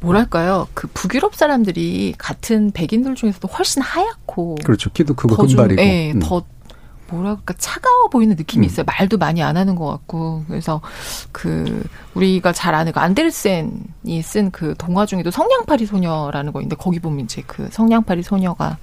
[0.00, 6.20] 뭐랄까요 그 북유럽 사람들이 같은 백인들 중에서도 훨씬 하얗고 그렇죠 키도 크고 금발이고 예, 음.
[6.20, 6.44] 더
[7.08, 8.66] 뭐랄까 차가워 보이는 느낌이 음.
[8.66, 8.84] 있어요.
[8.86, 10.80] 말도 많이 안 하는 것 같고 그래서
[11.32, 17.00] 그 우리가 잘 아는 그 안데르센이 쓴 그 동화 중에도 성냥팔이 소녀라는 거 있는데 거기
[17.00, 18.78] 보면 이제 그 성냥팔이 소녀가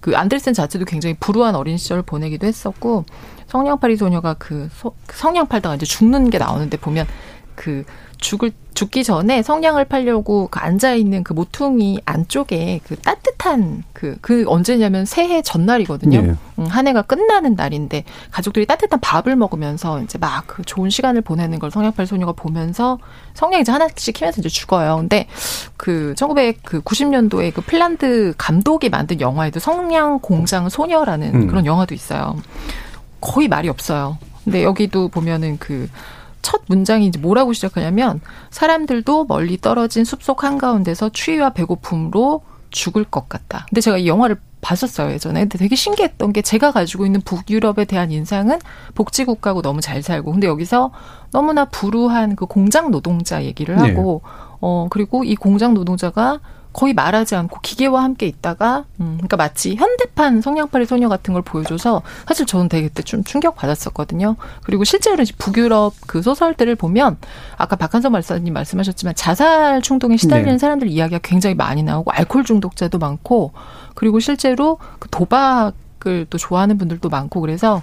[0.00, 3.04] 그 안데르센 자체도 굉장히 불우한 어린 시절을 보내기도 했었고
[3.46, 7.06] 성냥팔이 소녀가 그 소, 성냥 팔다가 이제 죽는 게 나오는데 보면
[7.54, 7.84] 그
[8.22, 14.44] 죽을 죽기 전에 성냥을 팔려고 그 앉아 있는 그 모퉁이 안쪽에 그 따뜻한 그그 그
[14.46, 16.22] 언제냐면 새해 전날이거든요.
[16.22, 16.34] 네.
[16.58, 21.58] 음, 한 해가 끝나는 날인데 가족들이 따뜻한 밥을 먹으면서 이제 막 그 좋은 시간을 보내는
[21.58, 22.98] 걸 성냥팔 소녀가 보면서
[23.32, 24.96] 성냥 이제 하나씩 키면서 이제 죽어요.
[24.96, 25.26] 근데
[25.78, 31.46] 그 1990년도에 그 핀란드 감독이 만든 영화에도 성냥 공장 소녀라는 음.
[31.46, 32.36] 그런 영화도 있어요.
[33.20, 34.18] 거의 말이 없어요.
[34.44, 35.88] 근데 여기도 보면은 그
[36.42, 43.66] 첫 문장이 이제 뭐라고 시작하냐면 사람들도 멀리 떨어진 숲속 한가운데서 추위와 배고픔으로 죽을 것 같다.
[43.68, 45.40] 근데 제가 이 영화를 봤었어요 예전에.
[45.40, 48.58] 근데 되게 신기했던 게 제가 가지고 있는 북유럽에 대한 인상은
[48.94, 50.92] 복지국가고 너무 잘 살고 근데 여기서
[51.32, 53.90] 너무나 불우한 그 공장 노동자 얘기를 네.
[53.90, 54.22] 하고
[54.60, 56.40] 어 그리고 이 공장 노동자가
[56.72, 62.02] 거의 말하지 않고 기계와 함께 있다가 음 그러니까 마치 현대판 성냥팔이 소녀 같은 걸 보여줘서
[62.26, 64.36] 사실 저는 되게 그때 좀 충격 받았었거든요.
[64.64, 67.18] 그리고 실제로 이제 북유럽 그 소설들을 보면
[67.56, 70.58] 아까 박한선 말사님 말씀하셨지만 자살 충동에 시달리는 네.
[70.58, 73.52] 사람들 이야기가 굉장히 많이 나오고 알코올 중독자도 많고
[73.94, 75.74] 그리고 실제로 그 도박
[76.06, 77.80] 을 또 좋아하는 분들도 많고 그래서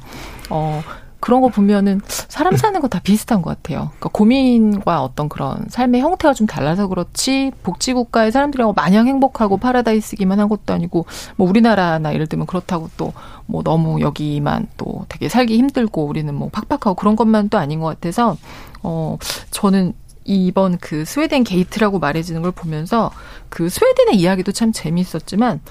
[0.49, 0.81] 어
[1.19, 3.89] 그런 거 보면은 사람 사는 거 다 비슷한 것 같아요.
[3.99, 10.39] 그러니까 고민과 어떤 그런 삶의 형태가 좀 달라서 그렇지 복지국가의 사람들이 뭐 마냥 행복하고 파라다이스기만
[10.39, 11.05] 한 것도 아니고
[11.35, 13.13] 뭐 우리나라나 예를 들면 그렇다고 또
[13.49, 17.87] 뭐 너무 여기만 또 되게 살기 힘들고 우리는 뭐 팍팍하고 그런 것만 또 아닌 것
[17.87, 18.37] 같아서
[18.83, 19.17] 어
[19.49, 23.09] 저는 이번 그 스웨덴 게이트라고 말해지는 걸 보면서
[23.49, 25.61] 그 스웨덴의 이야기도 참 재미있었지만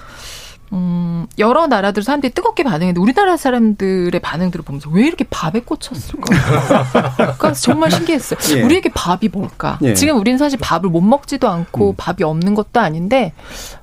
[0.71, 6.25] 음, 여러 나라들 사람들이 뜨겁게 반응했는데 우리나라 사람들의 반응들을 보면서 왜 이렇게 밥에 꽂혔을까?
[7.15, 8.39] 그러니까 정말 신기했어요.
[8.57, 8.61] 예.
[8.63, 9.79] 우리에게 밥이 뭘까?
[9.81, 9.93] 예.
[9.93, 13.33] 지금 우리는 사실 밥을 못 먹지도 않고 밥이 없는 것도 아닌데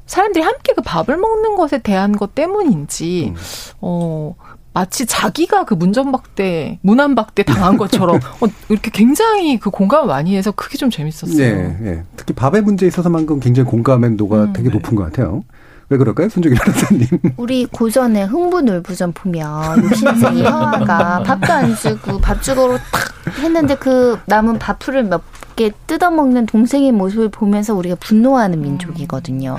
[0.07, 3.35] 사람들이 함께 그 밥을 먹는 것에 대한 것 때문인지
[3.81, 4.35] 어
[4.77, 10.77] 마치 자기가 그 문전박대, 문안박대 당한 것처럼 어, 이렇게 굉장히 그 공감을 많이 해서 그게
[10.77, 11.35] 좀 재밌었어요.
[11.35, 12.03] 네, 예.
[12.15, 14.53] 특히 밥의 문제에 있어서만큼 굉장히 공감도가 음.
[14.53, 15.45] 되게 높은 것 같아요.
[15.89, 17.07] 왜 그럴까요, 손정희 변호사님?
[17.37, 24.59] 우리 고전의 흥부놀부전 보면 육신생이 허화가 밥도 안 주고 밥 주고로 탁 했는데 그 남은
[24.59, 25.23] 밥풀을 몇
[25.57, 29.57] 개 뜯어먹는 동생의 모습을 보면서 우리가 분노하는 민족이거든요.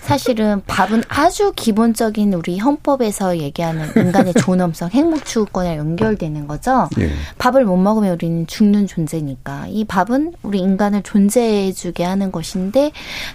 [0.00, 6.88] 사실은 밥은 아주 기본적인 우리 헌법에서 얘기하는 인간의 존엄성, 행복 추구권에 연결되는 거죠.
[6.98, 7.12] 예.
[7.36, 12.90] 밥을 못 먹으면 우리는 죽는 존재니까 이 밥은 우리 인간을 존재해주게 하는 것인데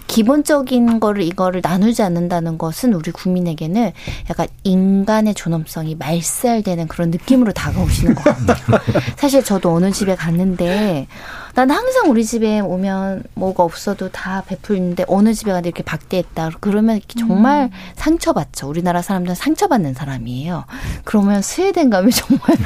[0.08, 3.92] 기본적인 거를 이거를 나누지 않는 다는 것은 우리 국민에게는
[4.30, 8.80] 약간 인간의 존엄성이 말살되는 그런 느낌으로 다가오시는 것 같아요.
[9.16, 11.06] 사실 저도 어느 집에 갔는데
[11.54, 17.00] 난 항상 우리 집에 오면 뭐가 없어도 다 베풀는데 어느 집에 가도 이렇게 박대했다 그러면
[17.16, 18.68] 정말 상처받죠.
[18.68, 20.64] 우리나라 사람들은 상처받는 사람이에요.
[21.04, 22.56] 그러면 스웨덴 가면 정말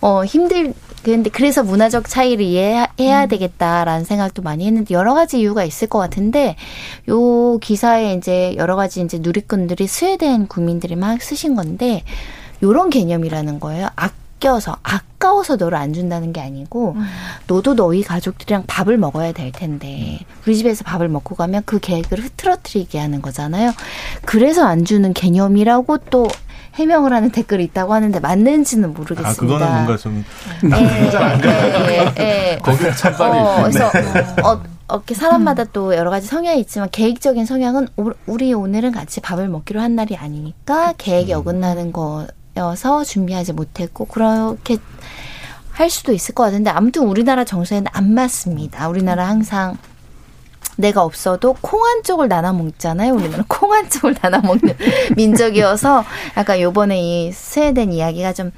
[0.00, 5.88] 어 힘들 근데 그래서 문화적 차이를 이해해야 되겠다라는 생각도 많이 했는데 여러 가지 이유가 있을
[5.88, 6.56] 것 같은데
[7.08, 12.04] 요 기사에 이제 여러 가지 이제 누리꾼들이 스웨덴 국민들이 막 쓰신 건데
[12.62, 13.88] 요런 개념이라는 거예요.
[14.44, 16.96] 아껴서 아까워서 너를 안 준다는 게 아니고
[17.46, 22.98] 너도 너희 가족들이랑 밥을 먹어야 될 텐데 우리 집에서 밥을 먹고 가면 그 계획을 흐트러뜨리게
[22.98, 23.72] 하는 거잖아요.
[24.26, 26.28] 그래서 안 주는 개념이라고 또
[26.74, 29.28] 해명을 하는 댓글이 있다고 하는데 맞는지는 모르겠습니다.
[29.30, 30.24] 아 그거는 뭔가 좀
[31.88, 32.12] 예,
[32.52, 32.58] 예.
[32.62, 33.86] 거기에 찬반이 어, 그래서.
[34.42, 39.20] 어, 어, 이렇게 사람마다 또 여러 가지 성향이 있지만 계획적인 성향은 오- 우리 오늘은 같이
[39.20, 44.76] 밥을 먹기로 한 날이 아니니까 계획이 어긋나는 거 여서 준비하지 못했고 그렇게
[45.72, 48.88] 할 수도 있을 것 같은데 아무튼 우리나라 정서에는 안 맞습니다.
[48.88, 49.76] 우리나라 항상
[50.76, 53.14] 내가 없어도 콩 한 쪽을 나눠 먹잖아요.
[53.14, 54.76] 우리는 콩 한 쪽을 나눠 먹는
[55.16, 56.04] 민족이어서
[56.36, 58.50] 약간 요번에 이 스웨덴 이야기가 좀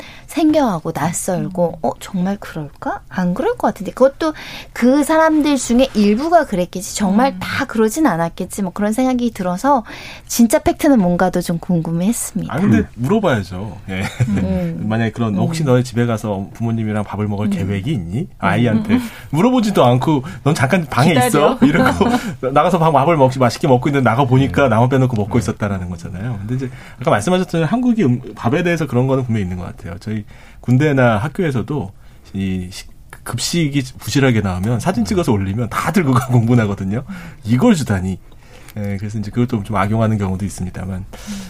[0.47, 3.01] 생경하고 낯설고 어 정말 그럴까?
[3.09, 4.35] 안 그럴 것 같은데 그것도
[4.75, 9.83] 그 사람들 중에 일부가 그랬겠지 정말 다 그러진 않았겠지 뭐 그런 생각이 들어서
[10.27, 12.53] 진짜 팩트는 뭔가도 좀 궁금했습니다.
[12.53, 13.79] 아 근데 물어봐야죠.
[13.89, 14.03] 예.
[14.29, 14.85] 음.
[14.87, 17.51] 만약에 그런 혹시 너희 집에 가서 부모님이랑 밥을 먹을 음.
[17.51, 18.29] 계획이 있니?
[18.39, 18.99] 아이한테
[19.31, 21.29] 물어보지도 않고 넌 잠깐 방에 기다려.
[21.29, 22.05] 있어 이러고
[22.53, 26.37] 나가서 밥- 밥을 먹지 맛있게 먹고 있는데 나가 보니까 나만 빼놓고 먹고 있었다라는 거잖아요.
[26.41, 26.71] 근데 이제
[27.01, 29.97] 아까 말씀하셨던 한국이 음- 밥에 대해서 그런 거는 분명히 있는 것 같아요.
[29.99, 30.26] 저희
[30.61, 31.93] 군대나 학교에서도
[32.35, 32.91] 이 식-
[33.25, 37.05] 급식이 부실하게 나오면 사진 찍어서 올리면 다 들고 가고 공분하거든요.
[37.45, 38.19] 이걸 주다니.
[38.79, 41.07] 예, 그래서 이제 그것도 좀 악용하는 경우도 있습니다만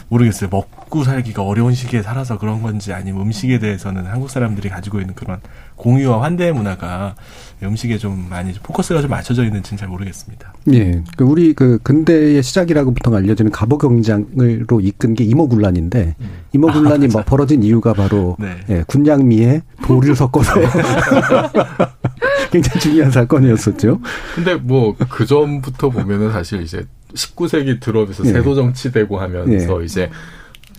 [0.09, 0.49] 모르겠어요.
[0.51, 5.41] 먹고 살기가 어려운 시기에 살아서 그런 건지 아니면 음식에 대해서는 한국 사람들이 가지고 있는 그런
[5.75, 7.17] 공유와 환대 문화가
[7.63, 10.55] 음식에 좀 많이 좀 포커스가 좀 맞춰져 있는지는 잘 모르겠습니다.
[10.73, 11.03] 예.
[11.17, 16.15] 그 우리 그 근대의 시작이라고 보통 알려지는 갑오 경장으로 이끈 게 이모군란인데
[16.53, 18.57] 이모군란이 뭐 벌어진 이유가 바로 네.
[18.69, 20.53] 예, 군량미에 돌을 섞어서
[22.53, 24.01] 굉장히 중요한 사건이었었죠.
[24.35, 28.33] 근데 뭐 그 전부터 보면은 사실 이제 19세기 들어오면서 예.
[28.33, 30.11] 세도 정치되고 하면서 이제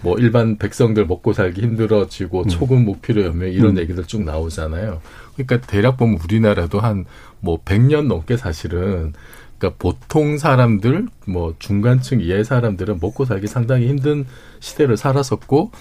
[0.03, 3.79] 뭐 일반 백성들 먹고 살기 힘들어지고 초급 목표로 연매 이런 음.
[3.79, 5.01] 얘기들 쭉 나오잖아요.
[5.35, 7.05] 그러니까 대략 보면 우리나라도 한
[7.39, 9.13] 뭐 100년 넘게 사실은
[9.57, 14.25] 그러니까 보통 사람들 뭐 중간층 이하의 사람들은 먹고 살기 상당히 힘든
[14.59, 15.71] 시대를 살았었고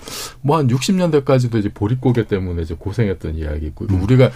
[0.43, 4.03] 뭐 한 60년대까지도 이제 보릿고개 때문에 이제 고생했던 이야기고 음.
[4.03, 4.31] 우리가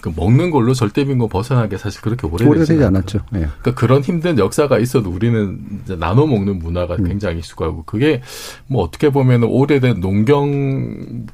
[0.00, 3.20] 그 먹는 걸로 절대 빈곤 벗어나게 사실 그렇게 오래되지 않았죠.
[3.30, 3.40] 네.
[3.40, 7.04] 그러니까 그런 힘든 역사가 있어도 우리는 이제 나눠 먹는 문화가 음.
[7.04, 8.22] 굉장히 익숙하고 그게
[8.66, 11.26] 뭐 어떻게 보면 오래된 농경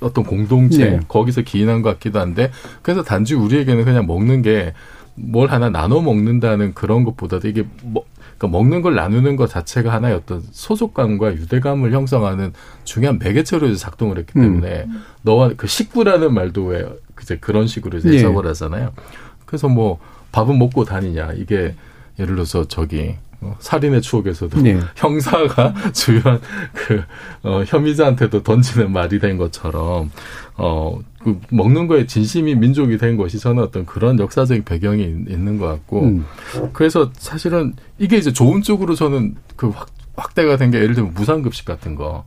[0.00, 1.00] 어떤 공동체 네.
[1.08, 2.50] 거기서 기인한 것 같기도 한데
[2.82, 4.72] 그래서 단지 우리에게는 그냥 먹는 게
[5.14, 8.04] 뭘 하나 나눠 먹는다는 그런 것보다도 이게 뭐
[8.36, 12.52] 그러니까 먹는 걸 나누는 것 자체가 하나의 어떤 소속감과 유대감을 형성하는
[12.82, 15.02] 중요한 매개체로 이제 작동을 했기 때문에 음.
[15.22, 16.84] 너와 그 식구라는 말도 왜
[17.24, 18.48] 이제 그런 식으로 이제 해석을 예.
[18.48, 18.92] 하잖아요.
[19.46, 19.98] 그래서 뭐
[20.32, 21.74] 밥은 먹고 다니냐 이게
[22.18, 24.78] 예를 들어서 저기 어, 살인의 추억에서도 네.
[24.94, 26.40] 형사가 주요한
[26.74, 27.02] 그
[27.42, 30.10] 어, 혐의자한테도 던지는 말이 된 것처럼
[30.56, 35.66] 어, 그 먹는 거에 진심이 민족이 된 것이 저는 어떤 그런 역사적인 배경이 있는 것
[35.66, 36.26] 같고 음.
[36.74, 41.64] 그래서 사실은 이게 이제 좋은 쪽으로 저는 그 확, 확대가 된 게 예를 들면 무상급식
[41.64, 42.24] 같은 거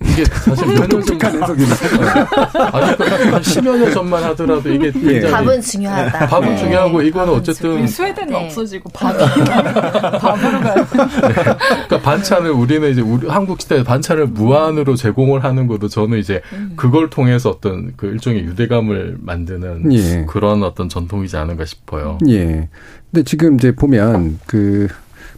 [0.00, 1.68] 이게 사실 몇년 전만 해석이네.
[2.52, 5.20] 그러니까 한 10여 년 전만 하더라도 이게 예.
[5.28, 6.26] 밥은 중요하다.
[6.26, 6.56] 밥은 네.
[6.56, 8.44] 중요하고 이거는 어쨌든 스웨덴은 네.
[8.46, 9.18] 없어지고 밥이
[10.20, 10.84] 밥으로 가야 네.
[10.86, 16.74] 그러니까 반찬을 우리는 이제 우리 한국 시대에 반찬을 무한으로 제공을 하는 것도 저는 이제 음.
[16.76, 20.24] 그걸 통해서 어떤 그 일종의 유대감을 만드는 예.
[20.28, 22.18] 그런 어떤 전통이지 않은가 싶어요.
[22.28, 22.68] 예.
[23.10, 24.88] 근데 지금 이제 보면 그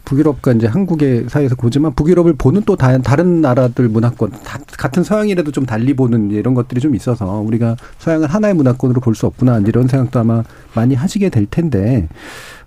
[0.05, 5.53] 북유럽과 이제 한국의 사이에서 보지만 북유럽을 보는 또 다, 른 나라들 문화권 다, 같은 서양이라도
[5.53, 9.89] 좀 달리 보는 이런 것들이 좀 있어서 우리가 서양을 하나의 문화권으로 볼 수 없구나 이런
[9.89, 10.43] 생각도 아마
[10.75, 12.09] 많이 하시게 될 텐데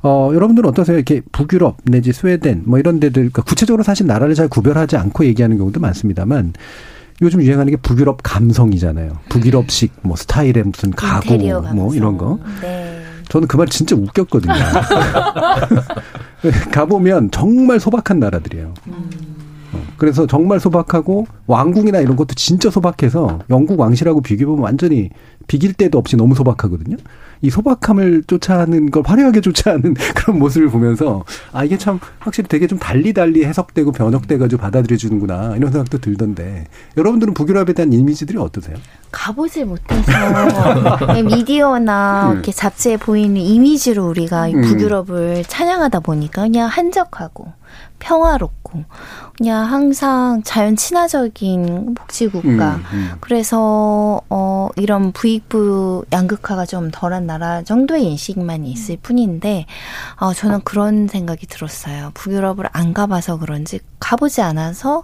[0.02, 0.98] 어 여러분들은 어떠세요?
[0.98, 5.58] 이렇게 북유럽 내지 스웨덴 뭐 이런 데들 그러니까 구체적으로 사실 나라를 잘 구별하지 않고 얘기하는
[5.58, 6.54] 경우도 많습니다만
[7.22, 9.20] 요즘 유행하는 게 북유럽 감성이잖아요.
[9.30, 11.38] 북유럽식 뭐 스타일의 무슨 가구
[11.74, 12.40] 뭐 이런 거.
[12.62, 12.93] 네.
[13.34, 14.54] 저는 그말 진짜 웃겼거든요.
[16.72, 18.76] 가보면 정말 소박한 나라들이에요.
[18.90, 19.10] 음.
[19.98, 25.10] 그래서 정말 소박하고 왕궁이나 이런 것도 진짜 소박해서 영국 왕실하고 비교해보면 완전히
[25.48, 26.96] 비길 데도 없이 너무 소박하거든요.
[27.42, 32.78] 이 소박함을 쫓아하는 걸 화려하게 쫓아하는 그런 모습을 보면서 아 이게 참 확실히 되게 좀
[32.78, 36.68] 달리 달리 해석되고 변형돼가지고 받아들여주는구나 이런 생각도 들던데
[36.98, 38.78] 여러분들은 북유럽에 대한 이미지들이 어떠세요?
[39.14, 40.12] 가보지 못해서
[41.24, 42.34] 미디어나 네.
[42.34, 44.62] 이렇게 잡지에 보이는 이미지로 우리가 음.
[44.62, 47.54] 북유럽을 찬양하다 보니까 그냥 한적하고
[48.00, 48.84] 평화롭고
[49.38, 52.76] 그냥 항상 자연 친화적인 복지국가.
[52.76, 53.12] 음, 음.
[53.20, 59.66] 그래서 어 이런 부익부 양극화가 좀 덜한 나라 정도의 인식만 있을 뿐인데
[60.18, 62.12] 어 저는 그런 생각이 들었어요.
[62.14, 65.04] 북유럽을 안 가봐서 그런지 가보지 않아서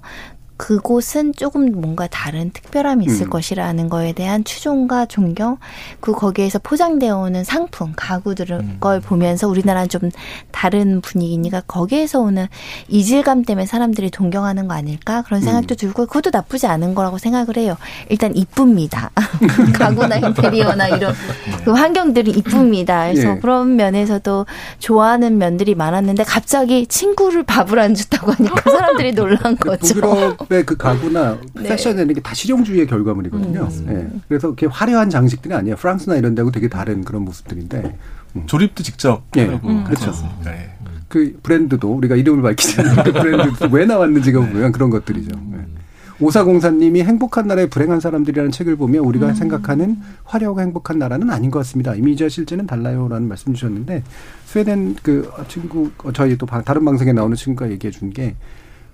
[0.60, 3.30] 그곳은 조금 뭔가 다른 특별함이 있을 음.
[3.30, 5.58] 것이라는 거에 대한 추종과 존경,
[6.02, 8.78] 그 거기에서 포장되어 오는 상품, 가구들 음.
[8.82, 10.12] 걸 보면서 우리나라는 좀
[10.52, 12.46] 다른 분위기니까 거기에서 오는
[12.90, 15.78] 이질감 때문에 사람들이 동경하는 거 아닐까 그런 생각도 음.
[15.78, 17.78] 들고 그것도 나쁘지 않은 거라고 생각을 해요.
[18.10, 19.12] 일단 이쁩니다.
[19.80, 21.14] 가구나 인테리어나 이런
[21.64, 23.10] 그 환경들이 이쁩니다.
[23.10, 23.40] 그래서 예.
[23.40, 24.46] 그런 면에서도
[24.80, 30.36] 좋아하는 면들이 많았는데 갑자기 친구를 밥을 안 줬다고 하니까 사람들이 놀란 그 거죠.
[30.50, 31.64] 기업의 그 가구나 네.
[31.70, 33.62] 패션이라는 게 다 실용주의의 결과물이거든요.
[33.72, 33.86] 음.
[33.86, 34.10] 네.
[34.28, 35.78] 그래서 그렇게 화려한 장식들이 아니에요.
[35.78, 37.98] 프랑스나 이런 데하고 되게 다른 그런 모습들인데.
[38.36, 38.44] 음.
[38.46, 39.48] 조립도 직접 네.
[39.48, 39.84] 하고 음.
[39.86, 40.12] 그렇죠.
[40.44, 40.72] 네.
[41.08, 44.50] 그 브랜드도 우리가 이름을 밝히지 않는 그 브랜드도 왜 나왔는지가 네.
[44.52, 45.32] 보면 그런 것들이죠.
[45.52, 45.66] 네.
[46.22, 49.34] 오사공사님이 행복한 나라의 불행한 사람들이라는 책을 보면 우리가 음.
[49.34, 51.96] 생각하는 화려하고 행복한 나라는 아닌 것 같습니다.
[51.96, 54.04] 이미지와 실제는 달라요라는 말씀 주셨는데
[54.46, 58.36] 스웨덴 그 친구 저희 또 다른 방송에 나오는 친구가 얘기해 준 게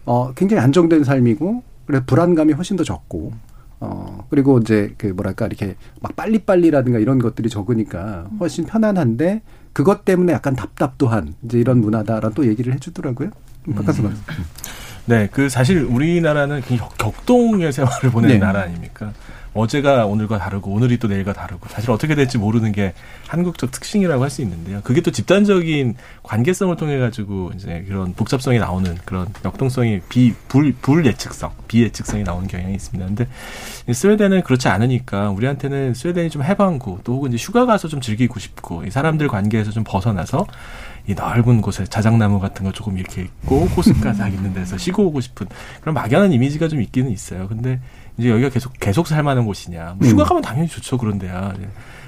[0.06, 3.34] 어, 굉장히 안정된 삶이고, 그래 불안감이 훨씬 더 적고,
[3.80, 9.42] 어, 그리고 이제 그 뭐랄까, 이렇게 막 빨리빨리라든가 이런 것들이 적으니까 훨씬 편안한데,
[9.74, 13.30] 그것 때문에 약간 답답도 한, 이제 이런 문화다라는 또 얘기를 해주더라고요.
[13.76, 14.16] 바깥서 음.
[15.06, 18.40] 네, 그 사실 우리나라는 격동의 생활을 보내는 네.
[18.40, 19.14] 나라 아닙니까?
[19.56, 22.94] 어제가 오늘과 다르고 오늘이 또 내일과 다르고 사실 어떻게 될지 모르는 게
[23.28, 24.82] 한국적 특징이라고 할 수 있는데요.
[24.84, 31.52] 그게 또 집단적인 관계성을 통해 가지고 이제 그런 복잡성이 나오는 그런 역동성이 비 불 불예측성,
[31.70, 33.06] 비예측성이 나오는 경향이 있습니다.
[33.06, 33.28] 근데
[33.94, 38.84] 스웨덴은 그렇지 않으니까 우리한테는 스웨덴이 좀 해방구 또 혹은 이제 휴가 가서 좀 즐기고 싶고
[38.84, 40.46] 이 사람들 관계에서 좀 벗어나서
[41.08, 45.48] 이 넓은 곳에 자작나무 같은 거 조금 이렇게 있고 호숫가닥 있는 데서 쉬고 오고 싶은
[45.80, 47.48] 그런 막연한 이미지가 좀 있기는 있어요.
[47.48, 47.80] 근데
[48.18, 49.96] 이제 여기가 계속 계속 살만한 곳이냐.
[50.00, 50.28] 뭐 휴가 음.
[50.28, 50.98] 가면 당연히 좋죠.
[50.98, 51.54] 그런데야.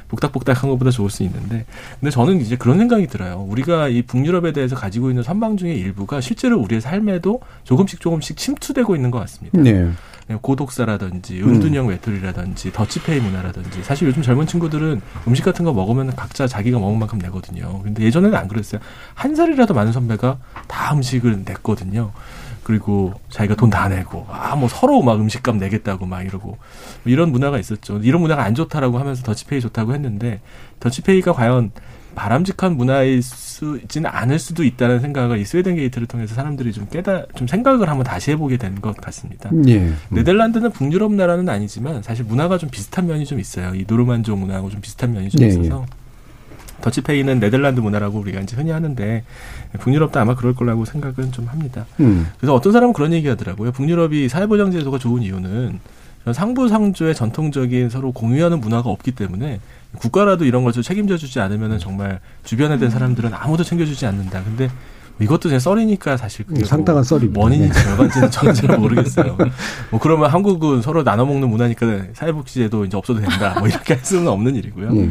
[0.07, 1.65] 복닥복닥한 것보다 좋을 수 있는데
[1.99, 3.45] 근데 저는 이제 그런 생각이 들어요.
[3.49, 8.95] 우리가 이 북유럽에 대해서 가지고 있는 선망 중의 일부가 실제로 우리의 삶에도 조금씩 조금씩 침투되고
[8.95, 9.59] 있는 것 같습니다.
[9.59, 9.91] 네.
[10.41, 16.79] 고독사라든지 은둔형 외톨이라든지 더치페이 문화라든지 사실 요즘 젊은 친구들은 음식 같은 거 먹으면 각자 자기가
[16.79, 17.81] 먹은 만큼 내거든요.
[17.81, 18.81] 근데 예전에는 안 그랬어요.
[19.13, 22.11] 한 살이라도 많은 선배가 다 음식을 냈거든요.
[22.67, 26.57] 그리고 자기가 돈 다 내고 아 뭐 서로 막 음식값 내겠다고 막 이러고 뭐
[27.05, 27.99] 이런 문화가 있었죠.
[28.03, 30.41] 이런 문화가 안 좋다라고 하면서 더치페이 좋다고 했는데
[30.79, 31.71] 더치페이가 과연
[32.15, 37.27] 바람직한 문화일 수 있지는 않을 수도 있다는 생각을 이 스웨덴 게이트를 통해서 사람들이 좀 깨달
[37.35, 39.51] 좀 생각을 한번 다시 해보게 된 것 같습니다.
[39.67, 39.77] 예.
[39.77, 39.97] 음.
[40.09, 43.75] 네덜란드는 북유럽 나라는 아니지만 사실 문화가 좀 비슷한 면이 좀 있어요.
[43.75, 45.85] 이 노르만족 문화하고 좀 비슷한 면이 좀 예, 있어서
[46.81, 49.23] 더치페이는 네덜란드 문화라고 우리가 이제 흔히 하는데
[49.79, 51.85] 북유럽도 아마 그럴 거라고 생각은 좀 합니다.
[51.99, 52.27] 음.
[52.37, 53.71] 그래서 어떤 사람은 그런 얘기 하더라고요.
[53.71, 55.79] 북유럽이 사회보장제도가 좋은 이유는
[56.31, 59.59] 상부상조의 전통적인 서로 공유하는 문화가 없기 때문에
[59.97, 64.43] 국가라도 이런 것을 책임져 주지 않으면 정말 주변에 된 사람들은 아무도 챙겨주지 않는다.
[64.43, 64.69] 근데
[65.19, 67.03] 이것도 제 썰이니까 사실 그게 음, 상당한.
[67.35, 67.85] 원인인지 네.
[67.85, 69.37] 결과인지는 저는 잘 모르겠어요.
[69.89, 73.55] 뭐 그러면 한국은 서로 나눠 먹는 문화니까 사회복지제도 이제 없어도 된다.
[73.57, 74.95] 뭐 이렇게 할 수는 없는 일이고요.
[74.95, 75.09] 예.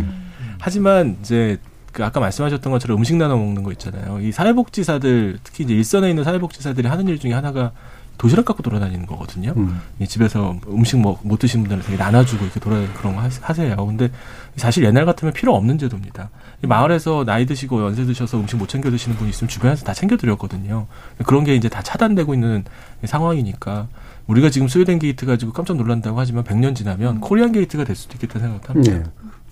[0.70, 1.58] 하지만 이제
[1.92, 4.18] 그 아까 말씀하셨던 것처럼 음식 나눠 먹는 거 있잖아요.
[4.20, 7.70] 이 사회복지사들 특히 이제 일선에 있는 사회복지사들이 하는 일 중에 하나가
[8.18, 9.54] 도시락 갖고 돌아다니는 거거든요.
[9.56, 9.80] 음.
[10.00, 13.76] 이 집에서 음식 뭐 못 드시는 분들은 되게 나눠주고 이렇게 돌아다니는 그런 거 하- 하세요.
[13.86, 14.08] 근데
[14.56, 16.30] 사실 옛날 같으면 필요 없는 제도입니다.
[16.64, 20.16] 이 마을에서 나이 드시고 연세 드셔서 음식 못 챙겨 드시는 분이 있으면 주변에서 다 챙겨
[20.16, 20.88] 드렸거든요.
[21.26, 22.64] 그런 게 이제 다 차단되고 있는
[23.04, 23.86] 상황이니까
[24.26, 28.48] 우리가 지금 스웨덴 게이트 가지고 깜짝 놀란다고 하지만 100년 지나면 Korean 게이트가 될 수도 있겠다는
[28.48, 28.96] 생각도 합니다.
[28.96, 29.02] 예.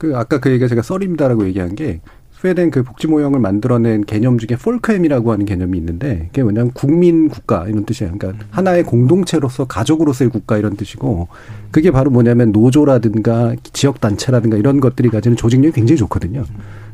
[0.04, 2.00] 그 아까 그 얘기가 제가 썰입니다라고 얘기한 게
[2.32, 7.66] 스웨덴 그 복지 모형을 만들어낸 개념 중에 폴크햄이라고 하는 개념이 있는데 그게 뭐냐면 국민 국가
[7.66, 8.12] 이런 뜻이에요.
[8.18, 11.28] 그러니까 하나의 공동체로서 가족으로서의 국가 이런 뜻이고
[11.70, 16.44] 그게 바로 뭐냐면 노조라든가 지역 단체라든가 이런 것들이 가지는 조직력이 굉장히 좋거든요.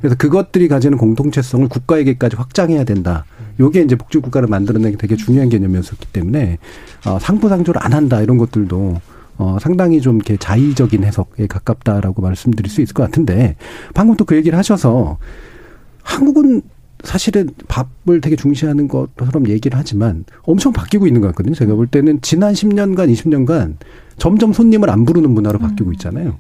[0.01, 3.25] 그래서 그것들이 가지는 공동체성을 국가에게까지 확장해야 된다.
[3.59, 6.59] 요게 이제 복지 국가를 만들어내기 되게 중요한 개념이었기 때문에
[7.07, 9.01] 어, 상부상조를 안 한다 이런 것들도
[9.41, 13.57] 어, 상당히 좀 이렇게 자의적인 해석에 가깝다라고 말씀드릴 수 있을 것 같은데
[13.95, 15.17] 방금 또 그 얘기를 하셔서
[16.03, 16.63] 한국은
[17.03, 21.55] 사실은 밥을 되게 중시하는 것처럼 얘기를 하지만 엄청 바뀌고 있는 것 같거든요.
[21.55, 23.77] 제가 볼 때는 지난 10년간, 20년간
[24.19, 26.37] 점점 손님을 안 부르는 문화로 바뀌고 있잖아요.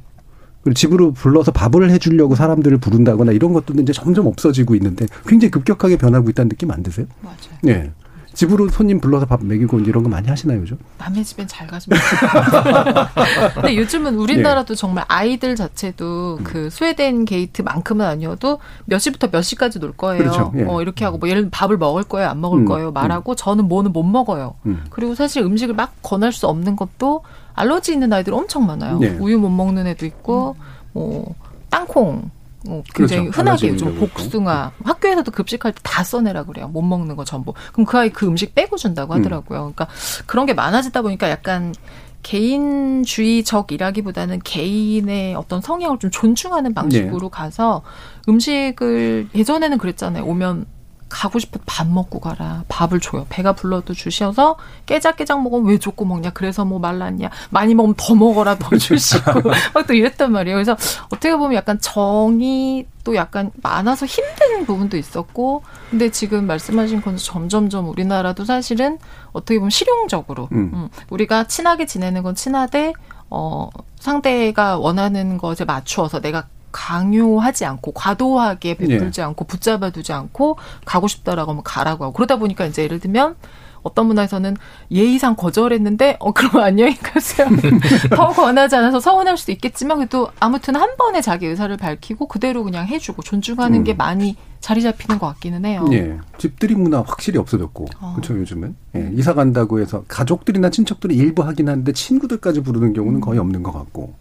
[0.62, 5.96] 그리고 집으로 불러서 밥을 해주려고 사람들을 부른다거나 이런 것들도 이제 점점 없어지고 있는데 굉장히 급격하게
[5.96, 7.06] 변하고 있다는 느낌 안 드세요?
[7.22, 7.36] 맞아요.
[7.62, 7.90] 네.
[8.32, 10.78] 집으로 손님 불러서 밥 먹이고 이런 거 많이 하시나요, 요즘?
[10.98, 11.96] 남의 집엔 잘 가지 마.
[13.54, 19.92] 근데 요즘은 우리나라도 정말 아이들 자체도 그 스웨덴 게이트만큼은 아니어도 몇 시부터 몇 시까지 놀
[19.92, 20.22] 거예요.
[20.22, 20.52] 그렇죠.
[20.56, 20.64] 예.
[20.64, 23.66] 어, 이렇게 하고 뭐 예를 들면 밥을 먹을 거예요, 안 먹을 음, 거예요 말하고 저는
[23.68, 24.54] 뭐는 못 먹어요.
[24.66, 24.84] 음.
[24.90, 27.22] 그리고 사실 음식을 막 권할 수 없는 것도
[27.54, 28.98] 알러지 있는 아이들 엄청 많아요.
[28.98, 29.08] 네.
[29.18, 30.56] 우유 못 먹는 애도 있고
[30.92, 31.34] 뭐
[31.68, 32.30] 땅콩
[32.66, 33.40] 뭐 굉장히 그렇죠.
[33.40, 36.68] 흔하게 요즘 복숭아 학교에서도 급식할 때 다 써내라 그래요.
[36.68, 37.54] 못 먹는 거 전부.
[37.72, 39.18] 그럼 그 아이 그 음식 빼고 준다고 음.
[39.18, 39.72] 하더라고요.
[39.74, 39.88] 그러니까
[40.26, 41.74] 그런 게 많아지다 보니까 약간
[42.22, 47.28] 개인주의적이라기보다는 개인의 어떤 성향을 좀 존중하는 방식으로 네.
[47.30, 47.82] 가서
[48.28, 50.24] 음식을 예전에는 그랬잖아요.
[50.24, 50.66] 오면
[51.10, 52.64] 가고 싶어 밥 먹고 가라.
[52.68, 53.26] 밥을 줘요.
[53.28, 56.30] 배가 불러도 주셔서 깨작깨작 먹으면 왜 줬고 먹냐.
[56.30, 57.28] 그래서 뭐 말랐냐.
[57.50, 58.56] 많이 먹으면 더 먹어라.
[58.58, 59.42] 더 주시고.
[59.74, 60.56] 막 또 이랬단 말이에요.
[60.56, 65.62] 그래서 어떻게 보면 약간 정이 또 약간 많아서 힘든 부분도 있었고.
[65.90, 68.98] 근데 지금 말씀하신 건 점점점 우리나라도 사실은
[69.32, 70.48] 어떻게 보면 실용적으로.
[70.52, 70.70] 음.
[70.72, 72.92] 음, 우리가 친하게 지내는 건 친하되,
[73.30, 73.68] 어,
[73.98, 81.62] 상대가 원하는 것에 맞추어서 내가 강요하지 않고 과도하게 베풀지 않고 붙잡아두지 않고 가고 싶다라고 하면
[81.64, 83.36] 가라고 하고 그러다 보니까 이제 예를 들면
[83.82, 84.56] 어떤 문화에서는
[84.90, 87.48] 예의상 거절했는데 어 그러면 안녕히 가세요
[88.14, 92.86] 더 권하지 않아서 서운할 수도 있겠지만 그래도 아무튼 한 번에 자기 의사를 밝히고 그대로 그냥
[92.86, 93.84] 해주고 존중하는 음.
[93.84, 95.86] 게 많이 자리 잡히는 것 같기는 해요.
[95.92, 96.18] 예.
[96.36, 97.86] 집들이 문화 확실히 없어졌고.
[97.98, 98.12] 어.
[98.14, 98.76] 그렇죠, 요즘은.
[98.94, 99.10] 예.
[99.14, 104.14] 이사 간다고 해서 가족들이나 친척들이 일부 하긴 하는데 친구들까지 부르는 경우는 거의 없는 것 같고.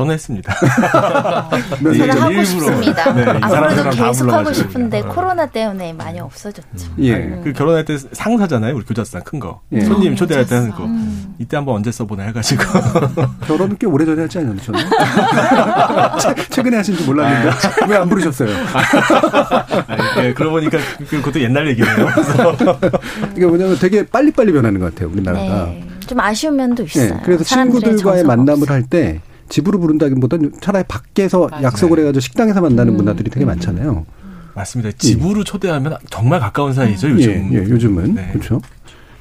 [0.00, 0.54] 저는 했습니다.
[1.80, 3.12] 몇 저는 하고 싶습니다.
[3.12, 5.14] 네, 이 앞으로도 계속 하고 싶은데 그냥.
[5.14, 6.88] 코로나 때문에 많이 없어졌죠.
[7.00, 7.38] 예.
[7.44, 8.74] 그 결혼할 때 상사잖아요.
[8.74, 9.60] 우리 교자상 큰 거.
[9.72, 9.80] 예.
[9.82, 10.84] 손님 어, 초대할 때 하는 거.
[10.84, 11.34] 음.
[11.38, 12.62] 이때 한번 언제 써보나 해가지고.
[13.46, 14.88] 결혼은 꽤 오래전에 하지 않으셨나요?
[16.18, 17.56] 최- 최근에 하신지 몰랐는데.
[17.88, 18.48] 왜 안 부르셨어요?
[19.86, 22.08] 아니, 예, 그러고 보니까 그- 그것도 옛날 얘기네요.
[23.36, 25.66] 이게 뭐냐면 되게 빨리빨리 변하는 것 같아요, 우리나라가.
[25.66, 25.84] 네.
[26.06, 27.14] 좀 아쉬운 면도 있어요.
[27.14, 28.74] 네, 그래서 친구들과의 만남을 없어요.
[28.76, 31.64] 할때 집으로 부른다기보다는 차라리 밖에서 맞아요.
[31.64, 32.96] 약속을 해가지고 식당에서 만나는 음.
[32.96, 34.06] 문화들이 되게 많잖아요.
[34.54, 34.92] 맞습니다.
[34.96, 37.50] 집으로 초대하면 정말 가까운 사이죠, 요즘.
[37.52, 38.30] 예, 예, 요즘은 네.
[38.32, 38.60] 그렇죠.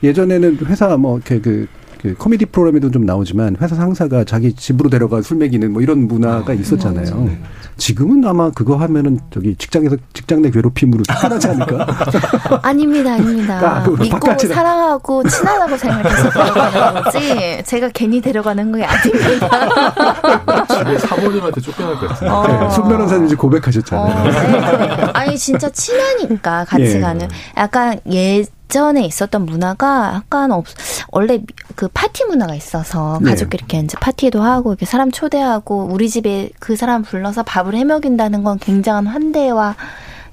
[0.01, 1.67] 예전에는 회사 뭐 이렇게 그
[2.01, 6.53] 그 코미디 프로그램에도 좀 나오지만 회사 상사가 자기 집으로 데려가 술 먹이는 뭐 이런 문화가
[6.53, 7.29] 있었잖아요.
[7.75, 11.87] 지금은 아마 그거 하면은 저기 직장에서 직장 내 괴롭힘으로 쫓겨나지 않을까?
[12.63, 13.59] 아닙니다, 아닙니다.
[13.59, 14.55] 아, 그 믿고 바깥이라.
[14.55, 17.63] 사랑하고 친하다고 생각해서 데려가는 거지.
[17.65, 20.65] 제가 괜히 데려가는 게 아닙니다.
[20.67, 22.31] 집에 사모님한테 쫓겨날 것 같은데.
[22.31, 22.69] 어.
[22.69, 24.23] 손 변호사님 이제 고백하셨잖아요.
[24.31, 25.11] 네.
[25.13, 26.99] 아니 진짜 친하니까 같이 예.
[26.99, 27.27] 가는
[27.57, 30.65] 약간 예 전에 있었던 문화가 약간 없
[31.11, 31.41] 원래
[31.75, 33.31] 그 파티 문화가 있어서 네.
[33.31, 37.83] 가족끼리 이렇게 이제 파티도 하고 이렇게 사람 초대하고 우리 집에 그 사람 불러서 밥을 해
[37.83, 39.75] 먹인다는 건 굉장한 환대와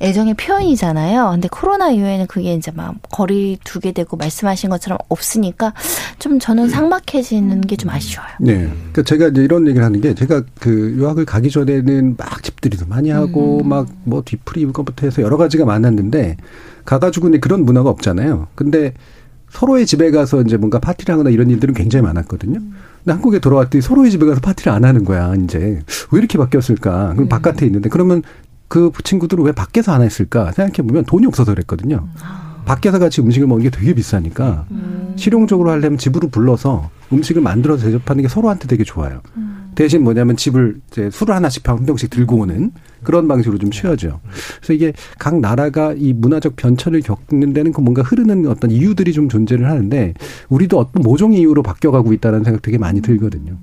[0.01, 1.31] 애정의 표현이잖아요.
[1.31, 5.73] 근데 코로나 이후에는 그게 이제 막 거리 두게 되고 말씀하신 것처럼 없으니까
[6.19, 8.29] 좀 저는 삭막해지는 게 좀 아쉬워요.
[8.41, 8.55] 네.
[8.93, 13.11] 그러니까 제가 이제 이런 얘기를 하는 게 제가 그 유학을 가기 전에는 막 집들이도 많이
[13.11, 16.37] 하고 막뭐 뒤풀이 이것부터 해서 여러 가지가 많았는데
[16.87, 18.49] 가가지고 근데 그런 문화가 없잖아요.
[18.55, 18.95] 근데
[19.51, 22.59] 서로의 집에 가서 이제 뭔가 파티를 하거나 이런 일들은 굉장히 많았거든요.
[22.59, 25.83] 근데 한국에 돌아왔더니 서로의 집에 가서 파티를 안 하는 거야, 이제.
[26.11, 27.13] 왜 이렇게 바뀌었을까?
[27.15, 28.23] 그럼 바깥에 있는데 그러면
[28.69, 30.53] 그 친구들은 왜 밖에서 안 했을까?
[30.53, 32.09] 생각해 보면 돈이 없어서 그랬거든요.
[32.65, 34.67] 밖에서 같이 음식을 먹는 게 되게 비싸니까
[35.15, 39.21] 실용적으로 하려면 집으로 불러서 음식을 만들어서 대접하는 게 서로한테 되게 좋아요.
[39.77, 42.73] 대신 뭐냐면 집을 이제 술을 하나씩 한 병씩 들고 오는
[43.05, 44.21] 그런 방식으로 좀 취하죠.
[44.57, 49.29] 그래서 이게 각 나라가 이 문화적 변천을 겪는 데는 그 뭔가 흐르는 어떤 이유들이 좀
[49.29, 50.15] 존재를 하는데
[50.49, 53.59] 우리도 어떤 모종의 이유로 바뀌어가고 있다는 생각 되게 많이 들거든요.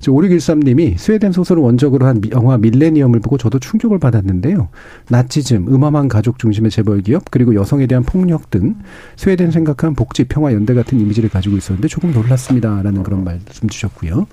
[0.00, 4.68] 5613님이 스웨덴 소설을 원작으로 한 미- 영화 밀레니엄을 보고 저도 충격을 받았는데요.
[5.08, 8.76] 나치즘, 음험한 가족 중심의 재벌 기업, 그리고 여성에 대한 폭력 등
[9.16, 14.26] 스웨덴 생각한 복지, 평화, 연대 같은 이미지를 가지고 있었는데 조금 놀랐습니다라는 그런 말씀 주셨고요.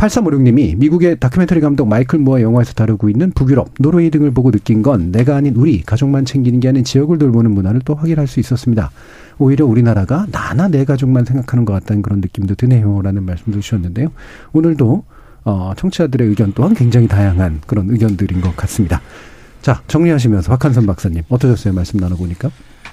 [0.00, 5.12] 8356님이 미국의 다큐멘터리 감독 마이클 무어 영화에서 다루고 있는 북유럽, 노르웨이 등을 보고 느낀 건
[5.12, 8.90] 내가 아닌 우리 가족만 챙기는 게 아닌 지역을 돌보는 문화를 또 확인할 수 있었습니다.
[9.38, 14.08] 오히려 우리나라가 나나 내 가족만 생각하는 것 같다는 그런 느낌도 드네요라는 말씀도 주셨는데요.
[14.52, 15.04] 오늘도
[15.44, 19.02] 어, 청취자들의 의견 또한 굉장히 다양한 그런 의견들인 것 같습니다.
[19.60, 21.74] 자 정리하시면서 박한선 박사님 어떠셨어요?
[21.74, 22.50] 말씀 나눠보니까.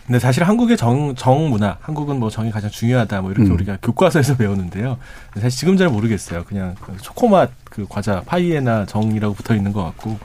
[0.07, 3.53] 근데 사실 한국의 정, 정 문화, 한국은 뭐 정이 가장 중요하다, 뭐 이렇게 음.
[3.55, 4.97] 우리가 교과서에서 배우는데요.
[5.33, 6.45] 사실 지금 잘 모르겠어요.
[6.45, 10.17] 그냥 그 초코맛 그 과자 파이에나 정이라고 붙어 있는 것 같고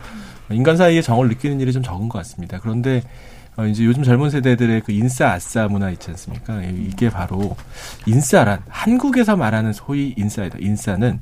[0.52, 2.60] 인간 사이에 정을 느끼는 일이 좀 적은 것 같습니다.
[2.60, 3.02] 그런데
[3.56, 6.62] 어, 이제 요즘 젊은 세대들의 그 인싸 아싸 문화 있지 않습니까?
[6.62, 7.56] 이게 바로
[8.06, 10.58] 인싸란 한국에서 말하는 소위 인싸이다.
[10.60, 11.18] 인싸는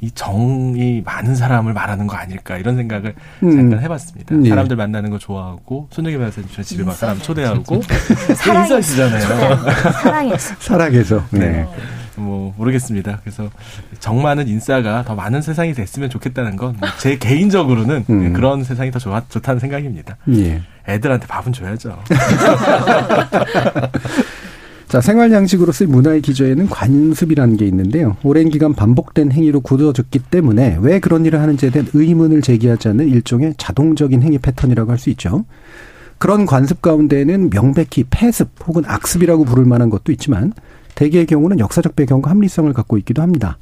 [0.00, 3.50] 이 정이 많은 사람을 말하는 거 아닐까 이런 생각을 음.
[3.56, 4.36] 잠깐 해봤습니다.
[4.44, 4.48] 예.
[4.48, 7.82] 사람들 만나는 거 좋아하고 손흥민 변호사님 저 집에 막 사람 초대하고.
[8.30, 9.20] 인싸시잖아요.
[10.02, 10.54] 사랑했어.
[10.60, 11.24] 살아계서.
[11.32, 11.66] 네.
[12.16, 13.20] 뭐 모르겠습니다.
[13.22, 13.48] 그래서
[14.00, 18.32] 정 많은 인싸가 더 많은 세상이 됐으면 좋겠다는 건 제 개인적으로는 음.
[18.32, 20.16] 그런 세상이 더 좋아, 좋다는 생각입니다.
[20.30, 20.60] 예.
[20.88, 21.96] 애들한테 밥은 줘야죠.
[24.88, 28.16] 자, 생활 양식으로 쓸 문화의 기저에는 관습이라는 게 있는데요.
[28.22, 33.54] 오랜 기간 반복된 행위로 굳어졌기 때문에 왜 그런 일을 하는지에 대한 의문을 제기하지 않는 일종의
[33.58, 35.44] 자동적인 행위 패턴이라고 할 수 있죠.
[36.16, 40.54] 그런 관습 가운데에는 명백히 폐습 혹은 악습이라고 부를 만한 것도 있지만
[40.94, 43.58] 대개의 경우는 역사적 배경과 합리성을 갖고 있기도 합니다.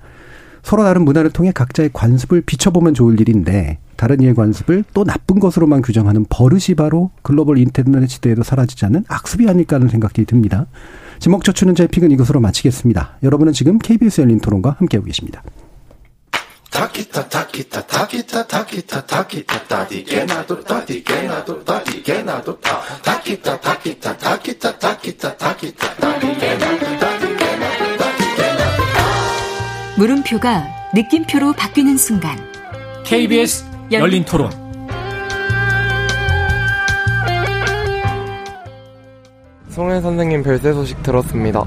[0.63, 5.83] 서로 다른 문화를 통해 각자의 관습을 비춰보면 좋을 일인데 다른 이의 관습을 또 나쁜 것으로만
[5.83, 10.67] 규정하는 버릇이 바로 글로벌 인터넷 시대에도 사라지지 않는 악습이 아닐까 하는 생각이 듭니다.
[11.19, 13.19] 지목 저추는 제픽은 이것으로 마치겠습니다.
[13.23, 15.43] 여러분은 지금 KBS 열린 토론과 함께하고 계십니다.
[29.97, 32.39] 물음표가 느낌표로 바뀌는 순간
[33.05, 34.66] KBS 열린 토론.
[39.77, 41.63] 송혜 선생님 별세 소식 들었습니다.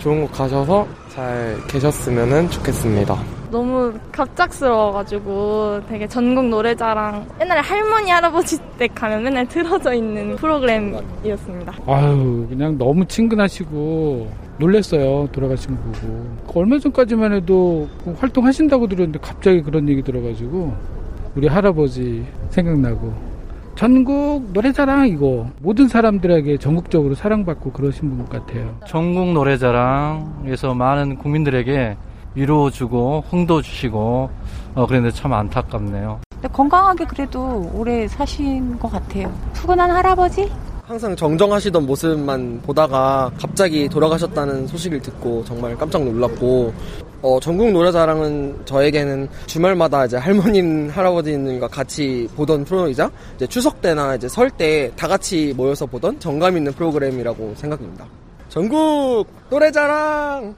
[0.00, 3.16] 좋은 곳 가셔서 잘 계셨으면 좋겠습니다.
[3.52, 11.74] 너무 갑작스러워가지고 되게 전국 노래자랑 옛날에 할머니 할아버지 때 가면 맨날 틀어져 있는 프로그램이었습니다.
[11.86, 19.62] 아유 그냥 너무 친근하시고 놀랬어요 돌아가신 거 보고 얼마 전까지만 해도 그 활동하신다고 들었는데 갑자기
[19.62, 20.74] 그런 얘기 들어가지고
[21.36, 23.33] 우리 할아버지 생각나고
[23.76, 31.96] 전국 노래자랑 이거 모든 사람들에게 전국적으로 사랑받고 그러신 분 같아요 전국 노래자랑에서 많은 국민들에게
[32.34, 34.30] 위로 주고 흥도 주시고
[34.74, 36.20] 어 그런데 참 안타깝네요.
[36.52, 39.32] 건강하게 그래도 오래 사신 것 같아요.
[39.52, 40.50] 푸근한 할아버지?
[40.84, 46.74] 항상 정정하시던 모습만 보다가 갑자기 돌아가셨다는 소식을 듣고 정말 깜짝 놀랐고
[47.26, 54.28] 어, 전국 노래자랑은 저에게는 주말마다 이제 할머님 할아버지님과 같이 보던 프로이자 이제 추석 때나 이제
[54.28, 58.06] 설 때 다 같이 모여서 보던 정감 있는 프로그램이라고 생각합니다.
[58.50, 60.54] 전국 노래자랑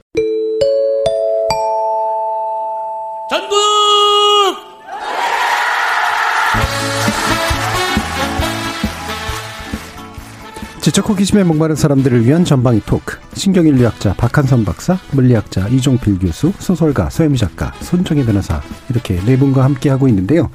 [10.87, 13.17] 지적 호기심에 목마른 사람들을 위한 전방위 토크.
[13.33, 19.89] 신경인류학자 박한선 박사, 물리학자 이종필 교수, 소설가 서혜미 작가, 손정혜 변호사 이렇게 네 분과 함께
[19.89, 20.49] 하고 있는데요.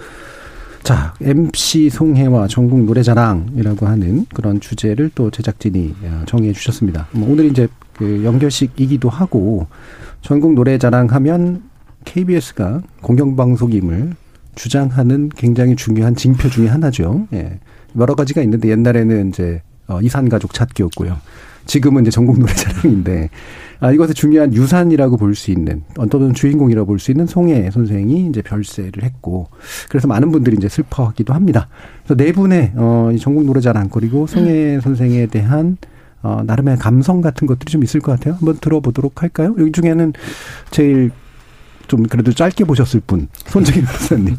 [0.83, 7.09] 자, MC 송혜와 전국 노래자랑이라고 하는 그런 주제를 또 제작진이 어, 정해 주셨습니다.
[7.11, 7.69] 뭐 오늘 이제
[7.99, 9.67] 그 연결식이기도 하고
[10.23, 11.63] 전국 노래자랑 하면
[12.07, 14.15] KBS가 공영방송임을
[14.55, 17.29] 주장하는 굉장히 중요한 징표 중의 하나죠.
[17.35, 17.61] 예.
[17.99, 21.19] 여러 가지가 있는데 옛날에는 이제 어, 이산가족 찾기였고요.
[21.67, 23.31] 지금은 이제 전국 노래자랑인데
[23.81, 28.43] 아, 이것의 중요한 유산이라고 볼 수 있는 어떤 주인공이라고 볼 수 있는 송혜 선생이 이제
[28.43, 29.49] 별세를 했고
[29.89, 31.69] 그래서 많은 분들이 이제 슬퍼하기도 합니다.
[32.05, 35.77] 그래서 네 분의 어, 이 전국 노래자랑 그리고 송혜 선생에 대한
[36.23, 38.35] 어, 나름의 감성 같은 것들이 좀 있을 것 같아요.
[38.35, 39.55] 한번 들어보도록 할까요?
[39.59, 40.13] 여기 중에는
[40.71, 41.11] 제일
[41.89, 44.37] 좀 그래도 짧게 보셨을 분 손정희 박사님.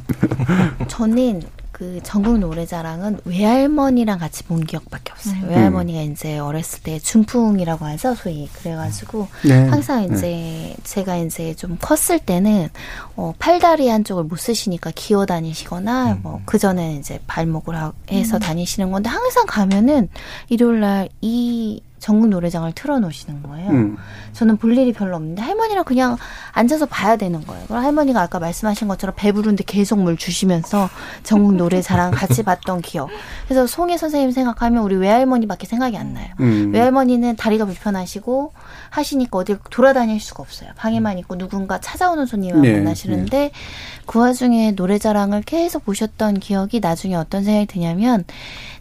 [0.88, 1.42] 저는
[1.84, 5.36] 그 전국 노래자랑은 외할머니랑 같이 본 기억밖에 없어요.
[5.44, 5.50] 음.
[5.50, 8.48] 외할머니가 이제 어렸을 때 중풍이라고 하죠, 소위.
[8.54, 9.68] 그래가지고 네.
[9.68, 12.70] 항상 이제 제가 이제 좀 컸을 때는
[13.18, 19.10] 어, 팔다리 한쪽을 못 쓰시니까 기어 다니시거나 뭐그 전에 이제 발목을 하- 해서 다니시는 건데
[19.10, 20.08] 항상 가면은
[20.48, 23.70] 일요일 날 이 전국 노래장을 틀어놓으시는 거예요.
[24.34, 24.36] 음.
[24.36, 26.18] 저는 볼 일이 별로 없는데 할머니랑 그냥
[26.52, 27.66] 앉아서 봐야 되는 거예요.
[27.68, 30.90] 그럼 할머니가 아까 말씀하신 것처럼 배부른데 계속 물 주시면서
[31.24, 33.10] 전국 노래자랑 같이 봤던 기억.
[33.46, 36.28] 그래서 송혜 선생님 생각하면 우리 외할머니밖에 생각이 안 나요.
[36.40, 36.72] 음.
[36.74, 38.54] 외할머니는 다리가 불편하시고
[38.90, 40.70] 하시니까 어딜 돌아다닐 수가 없어요.
[40.76, 43.52] 방에만 있고 누군가 찾아오는 손님만 네, 만나시는데
[44.06, 48.24] 그 와중에 노래자랑을 계속 보셨던 기억이 나중에 어떤 생각이 드냐면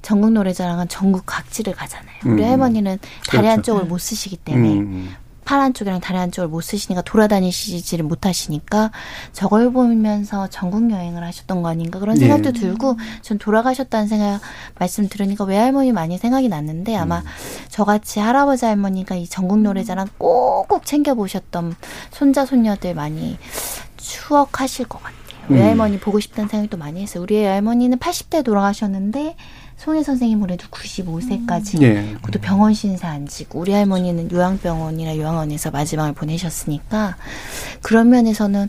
[0.02, 2.16] 전국 노래자랑은 전국 각지를 가잖아요.
[2.26, 2.48] 우리 음.
[2.48, 2.98] 할머니는
[3.28, 3.48] 다리 그렇죠.
[3.48, 5.14] 한쪽을 못 쓰시기 때문에 음.
[5.44, 8.90] 팔 한쪽이랑 다리 한쪽을 못 쓰시니까 돌아다니시지를 못하시니까
[9.32, 12.20] 저걸 보면서 전국 여행을 하셨던 거 아닌가 그런 네.
[12.20, 14.40] 생각도 들고 전 돌아가셨다는 생각
[14.78, 17.24] 말씀 들으니까 외할머니 많이 생각이 났는데 아마 음.
[17.68, 21.74] 저같이 할아버지 할머니가 이 전국 노래자랑 꼭꼭 챙겨 보셨던
[22.10, 23.38] 손자 손녀들 많이
[23.96, 25.22] 추억하실 것 같아요.
[25.50, 25.56] 음.
[25.56, 27.22] 외할머니 보고 싶다는 생각이 또 많이 했어요.
[27.22, 29.36] 우리 외할머니는 80대 돌아가셨는데
[29.82, 32.14] 송혜 선생님 올해도 95세까지 예.
[32.14, 37.16] 그것도 병원 신세 안 지고 우리 할머니는 요양병원이나 요양원에서 마지막을 보내셨으니까
[37.82, 38.68] 그런 면에서는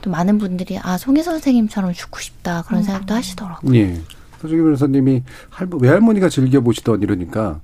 [0.00, 3.74] 또 많은 분들이 아 송혜 선생님처럼 죽고 싶다 그런 생각도 하시더라고요.
[3.74, 4.00] 예.
[4.40, 7.60] 서정희 변호사님이 할머, 외할머니가 즐겨 보시던 이러니까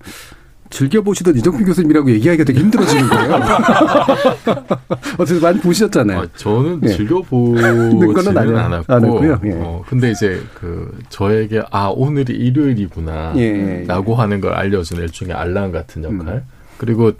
[0.70, 3.40] 즐겨보시던 이정필 교수님이라고 얘기하기가 되게 힘들어지는 거예요.
[5.18, 6.26] 어쨌든 많이 보셨잖아요.
[6.36, 6.88] 저는 예.
[6.88, 9.40] 즐겨보지는 않았고, 않았고요.
[9.44, 9.50] 예.
[9.54, 13.84] 어, 근데 이제 그 저에게 아 오늘이 일요일이구나 예.
[13.86, 16.34] 라고 하는 걸 알려주는 일종의 알람 같은 역할.
[16.36, 16.42] 음.
[16.78, 17.12] 그리고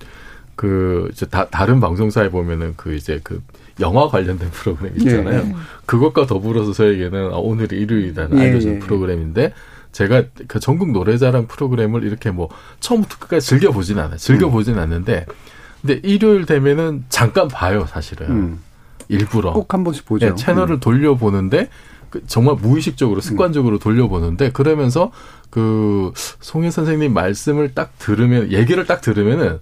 [0.54, 3.42] 그 이제 다, 다른 방송사에 보면은 그 이제 그
[3.80, 5.40] 영화 관련된 프로그램 있잖아요.
[5.44, 5.54] 예, 예.
[5.86, 8.78] 그것과 더불어서 저에게는 아, 오늘이 일요일이라는 예, 알려주는.
[8.80, 9.52] 프로그램인데
[9.92, 12.48] 제가 그 전국 노래자랑 프로그램을 이렇게 뭐
[12.80, 14.16] 처음부터 끝까지 즐겨 보진 않아요.
[14.16, 15.26] 즐겨 보진 않는데
[15.80, 18.30] 근데 일요일 되면은 잠깐 봐요, 사실은.
[18.30, 18.60] 음.
[19.08, 19.52] 일부러.
[19.52, 20.26] 꼭 한 번씩 보죠.
[20.26, 21.68] 예, 채널을 돌려보는데
[22.10, 25.10] 그 정말 무의식적으로 습관적으로 돌려보는데 그러면서
[25.48, 29.58] 그 송혜 선생님 말씀을 딱 들으면 얘기를 딱 들으면은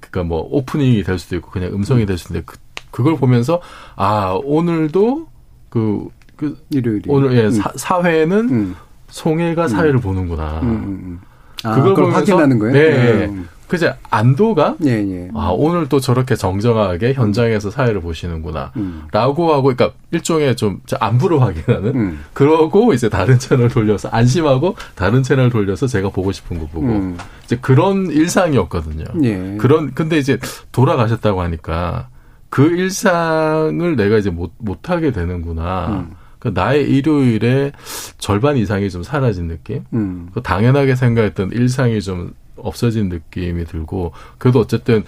[0.00, 2.58] 그니까 뭐 오프닝이 될 수도 있고 그냥 음성이 될 수도 있는데 그,
[2.90, 3.60] 그걸 보면서
[3.96, 5.28] 아 오늘도
[5.68, 7.50] 그, 그 일요일이 오늘 예 음.
[7.50, 8.74] 사, 사회는
[9.12, 10.60] 송혜가 사회를 보는구나.
[10.62, 11.20] 음, 음, 음.
[11.64, 12.72] 아, 그걸 보면서 확인하는 거예요?
[12.72, 13.24] 네.
[13.26, 13.48] 음.
[13.68, 15.30] 그제 안도가 예, 예.
[15.34, 18.70] 아 오늘 또 저렇게 정정하게 현장에서 사회를 보시는구나.
[18.76, 19.04] 음.
[19.12, 21.94] 라고 하고, 그러니까 일종의 좀 안부를 확인하는.
[21.94, 22.24] 음.
[22.34, 27.16] 그러고 이제 다른 채널 돌려서 안심하고 다른 채널 돌려서 제가 보고 싶은 거 보고 음.
[27.44, 29.04] 이제 그런 일상이었거든요.
[29.22, 29.56] 예.
[29.58, 30.38] 그런 근데 이제
[30.72, 32.08] 돌아가셨다고 하니까
[32.50, 36.08] 그 일상을 내가 이제 못 못하게 되는구나.
[36.42, 36.52] 음.
[36.54, 37.72] 그 나의 일요일에
[38.18, 39.84] 절반 이상이 좀 사라진 느낌.
[39.92, 40.28] 음.
[40.34, 45.04] 그 당연하게 생각했던 일상이 좀 없어진 느낌이 들고 그래도 어쨌든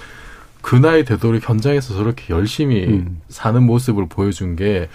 [0.63, 3.21] 그 나이 되도록 현장에서 저렇게 열심히 음.
[3.29, 4.89] 사는 모습을 보여준 게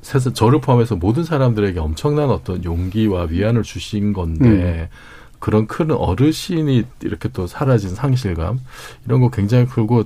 [0.00, 4.96] 세상 저를 포함해서 모든 사람들에게 엄청난 어떤 용기와 위안을 주신 건데 음.
[5.38, 8.60] 그런 큰 어르신이 이렇게 또 사라진 상실감
[9.04, 10.04] 이런 거 굉장히 크고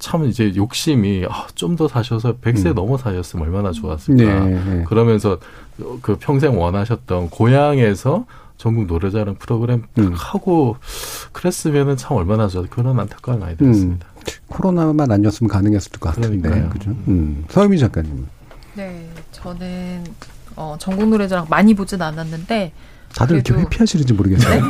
[0.00, 2.74] 참 이제 욕심이 아, 좀 더 사셔서 100세 음.
[2.74, 4.22] 넘어 사셨으면 얼마나 좋았을까.
[4.22, 4.84] 네, 네.
[4.84, 5.38] 그러면서
[6.02, 8.26] 그 평생 원하셨던 고향에서
[8.56, 10.12] 전국 노래자랑 프로그램 음.
[10.14, 10.76] 하고
[11.32, 14.06] 그랬으면은 참 얼마나 좋았 그런 안타까움이 많이 들었습니다.
[14.48, 16.36] 코로나만 아니었으면 가능했을 것 같은데.
[16.40, 16.70] 그러니까요.
[16.70, 16.90] 그죠?
[17.08, 17.44] 음.
[17.48, 18.26] 서유미 작가님.
[18.74, 20.04] 네, 저는
[20.56, 22.72] 어, 전국 노래자랑 많이 보진 않았는데
[23.14, 24.62] 다들 이렇게 회피하시는지 모르겠어요.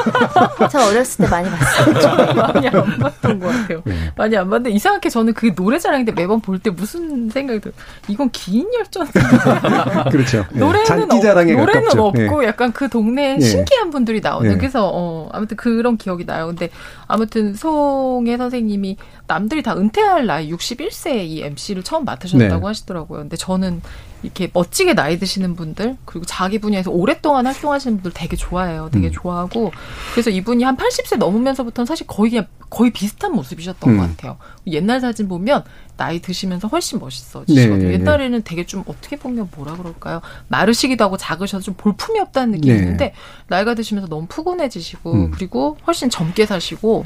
[0.70, 2.34] 저 어렸을 때 많이 봤어요.
[2.34, 3.82] 많이 안 봤던 것 같아요.
[3.84, 4.12] 네.
[4.16, 7.74] 많이 안 봤는데 이상하게 저는 그 노래자랑인데 매번 볼 때 무슨 생각이 들어요.
[8.08, 9.08] 이건 긴 열전.
[10.12, 10.44] 그렇죠.
[10.54, 10.58] 예.
[10.58, 12.04] 노래는, 자랑에 없, 노래는 가깝죠.
[12.06, 12.48] 없고 예.
[12.48, 13.40] 약간 그 동네에 예.
[13.40, 14.56] 신기한 분들이 나오는 예.
[14.56, 16.48] 그래서 어, 아무튼 그런 기억이 나요.
[16.48, 16.68] 근데
[17.10, 18.96] 아무튼 송혜 선생님이
[19.26, 22.66] 남들이 다 은퇴할 나이 61세 이 MC를 처음 맡으셨다고 네.
[22.66, 23.20] 하시더라고요.
[23.20, 23.82] 근데 저는
[24.22, 28.90] 이렇게 멋지게 나이 드시는 분들 그리고 자기 분야에서 오랫동안 활동하시는 분들 되게 좋아해요.
[28.92, 29.12] 되게 음.
[29.12, 29.72] 좋아하고
[30.12, 33.98] 그래서 이분이 한 80세 넘으면서부터는 사실 거의 그냥 거의 비슷한 모습이셨던 음.
[33.98, 34.36] 것 같아요.
[34.66, 35.64] 옛날 사진 보면
[36.00, 37.76] 나이 드시면서 훨씬 멋있어지시거든요.
[37.76, 37.92] 네, 네, 네.
[37.92, 40.22] 옛날에는 되게 좀 어떻게 보면 뭐라 그럴까요?
[40.48, 42.80] 마르시기도 하고 작으셔서 좀 볼품이 없다는 느낌이 네.
[42.80, 43.14] 있는데
[43.48, 45.30] 나이가 드시면서 너무 푸근해지시고 음.
[45.30, 47.04] 그리고 훨씬 젊게 사시고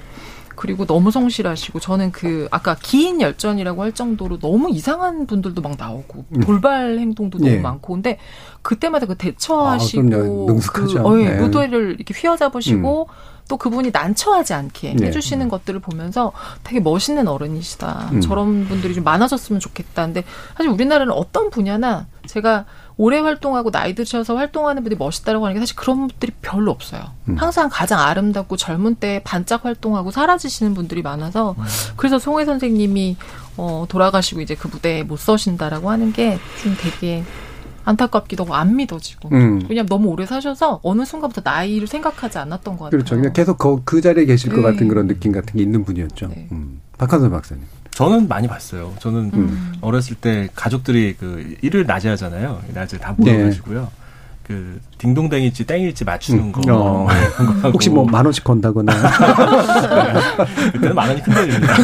[0.54, 6.26] 그리고 너무 성실하시고 저는 그 아까 긴 열전이라고 할 정도로 너무 이상한 분들도 막 나오고
[6.30, 6.40] 음.
[6.40, 7.58] 돌발 행동도 너무 예.
[7.58, 8.18] 많고 근데
[8.62, 10.60] 그때마다 그 대처하시고 아.
[10.72, 11.40] 그, 어, 예, 네.
[11.40, 13.08] 무도를 이렇게 휘어잡으시고
[13.48, 15.06] 또 그분이 난처하지 않게 네.
[15.06, 16.32] 해주시는 것들을 보면서
[16.62, 18.08] 되게 멋있는 어른이시다.
[18.12, 18.20] 음.
[18.20, 20.06] 저런 분들이 좀 많아졌으면 좋겠다.
[20.06, 20.24] 근데
[20.56, 22.64] 사실 우리나라는 어떤 분야나 제가
[22.96, 27.02] 오래 활동하고 나이 드셔서 활동하는 분들이 멋있다라고 하는 게 사실 그런 분들이 별로 없어요.
[27.28, 27.36] 음.
[27.36, 31.54] 항상 가장 아름답고 젊은 때 반짝 활동하고 사라지시는 분들이 많아서
[31.96, 33.16] 그래서 송혜 선생님이
[33.56, 37.24] 어, 돌아가시고 이제 그 무대에 못 서신다라고 하는 게 좀 되게
[37.84, 39.60] 안타깝기도 하고 안 믿어지고 음.
[39.68, 42.90] 왜냐면 너무 오래 사셔서 어느 순간부터 나이를 생각하지 않았던 것 같아요.
[42.90, 43.16] 그렇죠.
[43.16, 44.62] 그냥 계속 그, 그 자리에 계실 것 네.
[44.62, 46.30] 같은 그런 느낌 같은 게 있는 분이었죠.
[46.52, 46.80] 음.
[46.98, 47.64] 박한선 박사님.
[47.90, 48.92] 저는 많이 봤어요.
[48.98, 49.74] 저는 음.
[49.80, 52.60] 어렸을 때 가족들이 그 일을 낮에 하잖아요.
[52.72, 53.32] 낮에 다 네.
[53.36, 53.88] 모여가지고요.
[54.46, 56.60] 그 딩동댕일지 땡일지 맞추는 거.
[56.68, 57.06] 어.
[57.08, 57.70] 네, 그런 거 하고.
[57.70, 58.92] 혹시 뭐 만 원씩 건다거나.
[60.72, 61.76] 그때는 만 원이 큰 돈입니다.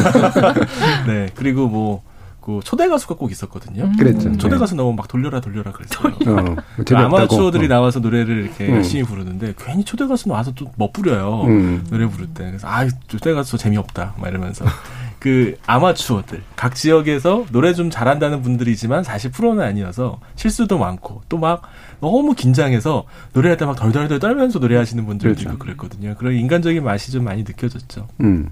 [1.07, 1.27] 네.
[1.35, 2.03] 그리고 뭐,
[2.41, 3.83] 그 초대 가수가 꼭 있었거든요.
[3.83, 3.95] 음.
[3.97, 4.35] 그랬죠.
[4.37, 4.59] 초대 네.
[4.59, 6.11] 가수 나오면 막 돌려라 돌려라 그랬어요.
[6.27, 6.97] 어, 그.
[6.97, 7.67] 아마추어들이 어.
[7.69, 8.75] 나와서 노래를 이렇게 음.
[8.75, 11.43] 열심히 부르는데 괜히 초대 가수 나와서 또 멋부려요.
[11.43, 11.85] 음.
[11.89, 12.45] 노래 부를 때.
[12.47, 14.15] 그래서 아, 초대 가수 재미없다.
[14.17, 14.65] 막 이러면서.
[15.21, 21.61] 그 아마추어들 각 지역에서 노래 좀 잘한다는 분들이지만 사실 프로는 아니어서 실수도 많고 또 막
[21.99, 25.49] 너무 긴장해서 노래할 때 막 덜덜덜 떨면서 노래하시는 분들도 그렇죠.
[25.53, 26.15] 있고 그랬거든요.
[26.17, 28.07] 그런 인간적인 맛이 좀 많이 느껴졌죠.
[28.21, 28.49] 음.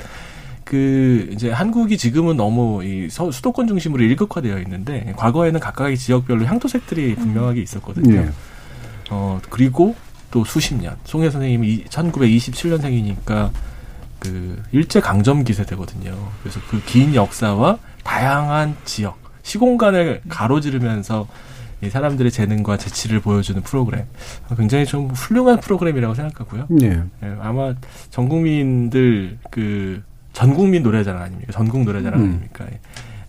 [0.70, 7.16] 그 이제 한국이 지금은 너무 이 서- 수도권 중심으로 일극화되어 있는데 과거에는 각각의 지역별로 향토색들이
[7.16, 8.16] 분명하게 있었거든요.
[8.18, 8.30] 예.
[9.10, 9.96] 어 그리고
[10.30, 13.50] 또 수십 년 송혜 선생님이 1927년생이니까
[14.20, 16.16] 그 일제 강점기 세대거든요.
[16.44, 21.28] 그래서 그 긴 역사와 다양한 지역 시공간을 가로지르면서
[21.82, 24.04] 이 사람들의 재능과 재치를 보여주는 프로그램
[24.56, 26.68] 굉장히 좀 훌륭한 프로그램이라고 생각하고요.
[26.84, 27.02] 예.
[27.24, 27.74] 예, 아마
[28.12, 30.04] 전 국민들 그
[30.34, 31.52] 전국민 노래자랑 아닙니까?
[31.52, 32.26] 전국 노래자랑 음.
[32.26, 32.66] 아닙니까?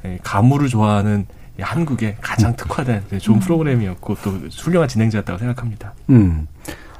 [0.04, 1.26] 예, 가무를 좋아하는
[1.58, 5.94] 이 한국의 가장 특화된 네, 좋은 프로그램이었고 또 훌륭한 진행자였다고 생각합니다.
[6.10, 6.46] 음.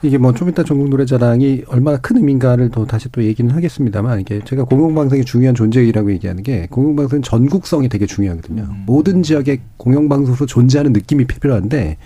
[0.03, 4.41] 이게 뭐 좀 이따 전국 노래자랑이 얼마나 큰 의미인가를 더 다시 또 얘기는 하겠습니다만 이게
[4.45, 8.67] 제가 공영방송의 중요한 존재이라고 얘기하는 게 공영방송은 전국성이 되게 중요하거든요.
[8.87, 11.99] 모든 지역의 공영방송으로 존재하는 느낌이 필요한데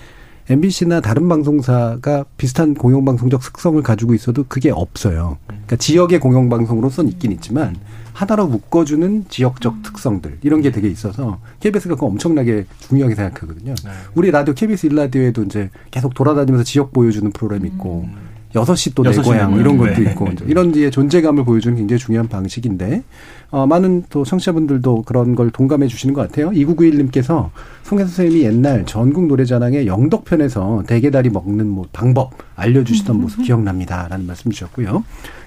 [0.49, 5.38] MBC나 다른 방송사가 비슷한 공영방송적 특성을 가지고 있어도 그게 없어요.
[5.47, 7.76] 그러니까 지역의 공영방송으로서는 있긴 있지만
[8.12, 13.74] 하나로 묶어주는 지역적 특성들 이런 게 되게 있어서 KBS가 그거 엄청나게 중요하게 생각하거든요.
[14.14, 18.07] 우리 라디오 KBS 일라디오에도 이제 계속 돌아다니면서 지역 보여주는 프로그램 있고
[18.55, 19.76] 여섯 시 또 내 고향 내 이런.
[19.76, 20.11] 것도 네.
[20.11, 23.02] 있고 이제 이런 뒤에 존재감을 보여주는 굉장히 중요한 방식인데
[23.50, 26.50] 어, 많은 또 청취자분들도 그런 걸 동감해 주시는 것 같아요.
[26.50, 27.50] 2991님께서
[27.84, 34.50] 송혜 선생님이 옛날 전국 노래자랑의 영덕편에서 대게다리 먹는 뭐 방법 알려주시던 모습 기억납니다 라는 말씀
[34.50, 35.05] 주셨고요.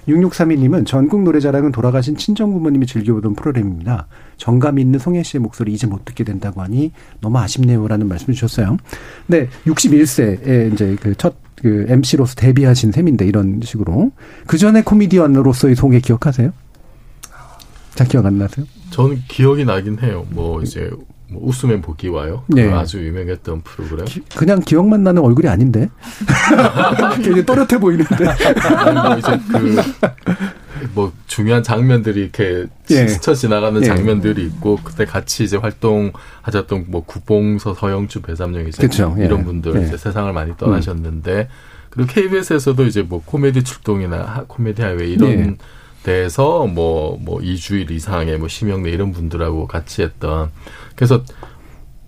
[0.08, 4.06] 6632님은 전국 노래자랑은 돌아가신 친정 부모님이 즐겨보던 프로그램입니다.
[4.38, 8.78] 정감 있는 송혜 씨의 목소리 이제 못 듣게 된다고 하니 너무 아쉽네요 라는 말씀 주셨어요.
[9.26, 14.12] 네, 61세에 이제 그첫 그 MC로서 데뷔하신 셈인데 이런 식으로
[14.46, 16.52] 그 전에 코미디언으로서의 송혜 기억하세요?
[17.94, 18.64] 잘 기억 안 나세요?
[18.90, 20.24] 저는 기억이 나긴 해요.
[20.30, 20.90] 뭐 이제
[21.30, 22.44] 뭐 웃으면 복이 와요.
[22.48, 22.72] 그 네.
[22.72, 24.06] 아주 유명했던 프로그램.
[24.36, 25.88] 그냥 기억만 나는 얼굴이 아닌데
[27.16, 29.76] 굉장히 또렷해 보이는데 아니, 뭐 이제 그,
[30.94, 33.06] 뭐, 중요한 장면들이 이렇게 예.
[33.08, 33.86] 스쳐 지나가는 예.
[33.86, 39.24] 장면들이 있고, 그때 같이 이제 활동하셨던 뭐, 구봉서, 서영주, 배삼영 이제 그쵸, 예.
[39.26, 39.86] 이런 분들 예.
[39.86, 41.48] 이제 세상을 많이 떠나셨는데,
[41.90, 45.56] 그리고 KBS에서도 이제 뭐, 코미디 출동이나 하- 코미디 하이웨이 이런 예.
[46.02, 50.50] 데에서 뭐, 뭐, 2주일 이상의 뭐, 심영래 이런 분들하고 같이 했던,
[50.96, 51.22] 그래서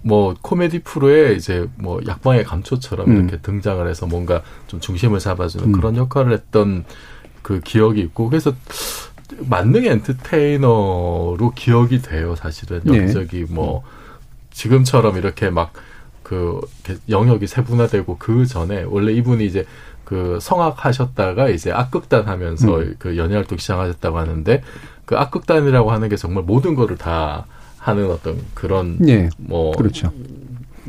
[0.02, 3.16] 뭐 코미디 프로에 이제 뭐 약방의 감초처럼 음.
[3.18, 5.72] 이렇게 등장을 해서 뭔가 좀 중심을 잡아주는 음.
[5.72, 6.86] 그런 역할을 했던
[7.42, 8.54] 그 기억이 있고 그래서
[9.38, 12.98] 만능 엔터테이너로 기억이 돼요 사실은 네.
[12.98, 13.82] 여기저기 뭐
[14.50, 15.72] 지금처럼 이렇게 막
[16.30, 16.60] 그
[17.08, 19.66] 영역이 세분화되고 그 전에 원래 이분이 이제
[20.04, 22.94] 그 성악 하셨다가 이제 악극단 하면서 음.
[23.00, 24.62] 그 연예 활동 시작하셨다고 하는데
[25.06, 27.46] 그 악극단이라고 하는 게 정말 모든 거를 다
[27.78, 29.28] 하는 어떤 그런 예.
[29.38, 30.12] 뭐 그렇죠.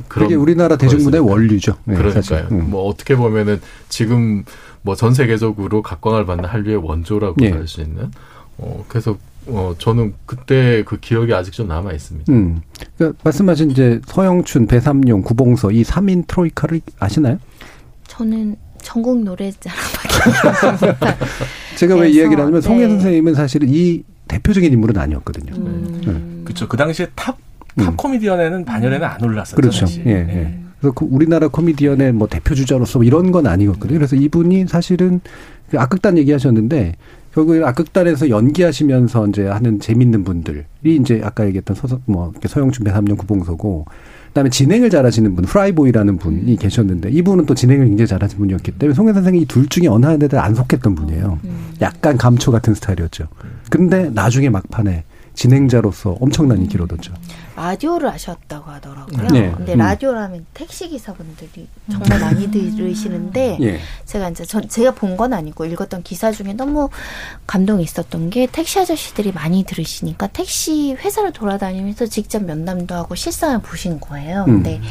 [0.07, 1.75] 그게 우리나라 대중문화의 원류죠.
[1.85, 2.47] 네, 그러니까요.
[2.51, 2.69] 음.
[2.69, 4.45] 뭐 어떻게 보면은 지금
[4.83, 7.51] 뭐 전 세계적으로 각광을 받는 한류의 원조라고 예.
[7.51, 8.11] 할수 있는.
[8.57, 9.17] 어 그래서
[9.47, 12.31] 어 저는 그때 그 기억이 아직 좀 남아 있습니다.
[12.31, 12.61] 음.
[12.97, 17.39] 그러니까 말씀하신 이제 서영춘, 배삼룡, 구봉서 이 3인 트로이카를 아시나요?
[18.07, 20.95] 저는 전국 노래자랑밖에
[21.77, 22.89] 제가 왜 이야기를 하냐면 송해 네.
[22.89, 25.53] 선생님은 사실은 이 대표적인 인물은 아니었거든요.
[25.55, 26.41] 음.
[26.43, 26.67] 그렇죠.
[26.67, 27.37] 그 당시에 top,
[27.77, 29.55] top 코미디언에는 반열에는 안 올랐었죠.
[29.55, 29.61] 음.
[29.61, 29.85] 그렇죠.
[29.85, 30.05] 사실.
[30.07, 30.59] 예, 예.
[30.81, 33.99] 그래서 그 우리나라 코미디언의 뭐 대표 주자로서 뭐 이런 건 아니었거든요.
[33.99, 35.21] 그래서 이분이 사실은
[35.69, 36.95] 그 악극단 얘기하셨는데
[37.33, 43.85] 결국에 악극단에서 연기하시면서 이제 하는 재밌는 분들이 이제 아까 얘기했던 서, 뭐 서영춘, 배삼룡, 구봉서고
[44.29, 49.13] 그다음에 진행을 잘하시는 분 프라이보이라는 분이 계셨는데 이분은 또 진행을 굉장히 잘하시는 분이었기 때문에 송해
[49.13, 51.39] 선생이 이둘 중에 어느 한 데도 안 속했던 분이에요.
[51.81, 53.27] 약간 감초 같은 스타일이었죠.
[53.69, 55.03] 근데 나중에 막판에
[55.41, 57.13] 진행자로서 엄청난 인기를 얻었죠.
[57.55, 59.27] 라디오를 하셨다고 하더라고요.
[59.29, 59.51] 네.
[59.57, 59.79] 근데 음.
[59.79, 63.79] 라디오라면 택시 기사분들이 정말 많이 들으시는데 예.
[64.05, 66.89] 제가 이제 저, 제가 본 건 아니고 읽었던 기사 중에 너무
[67.47, 73.99] 감동이 있었던 게 택시 아저씨들이 많이 들으시니까 택시 회사를 돌아다니면서 직접 면담도 하고 실상을 보신
[73.99, 74.45] 거예요.
[74.47, 74.63] 음.
[74.63, 74.81] 근데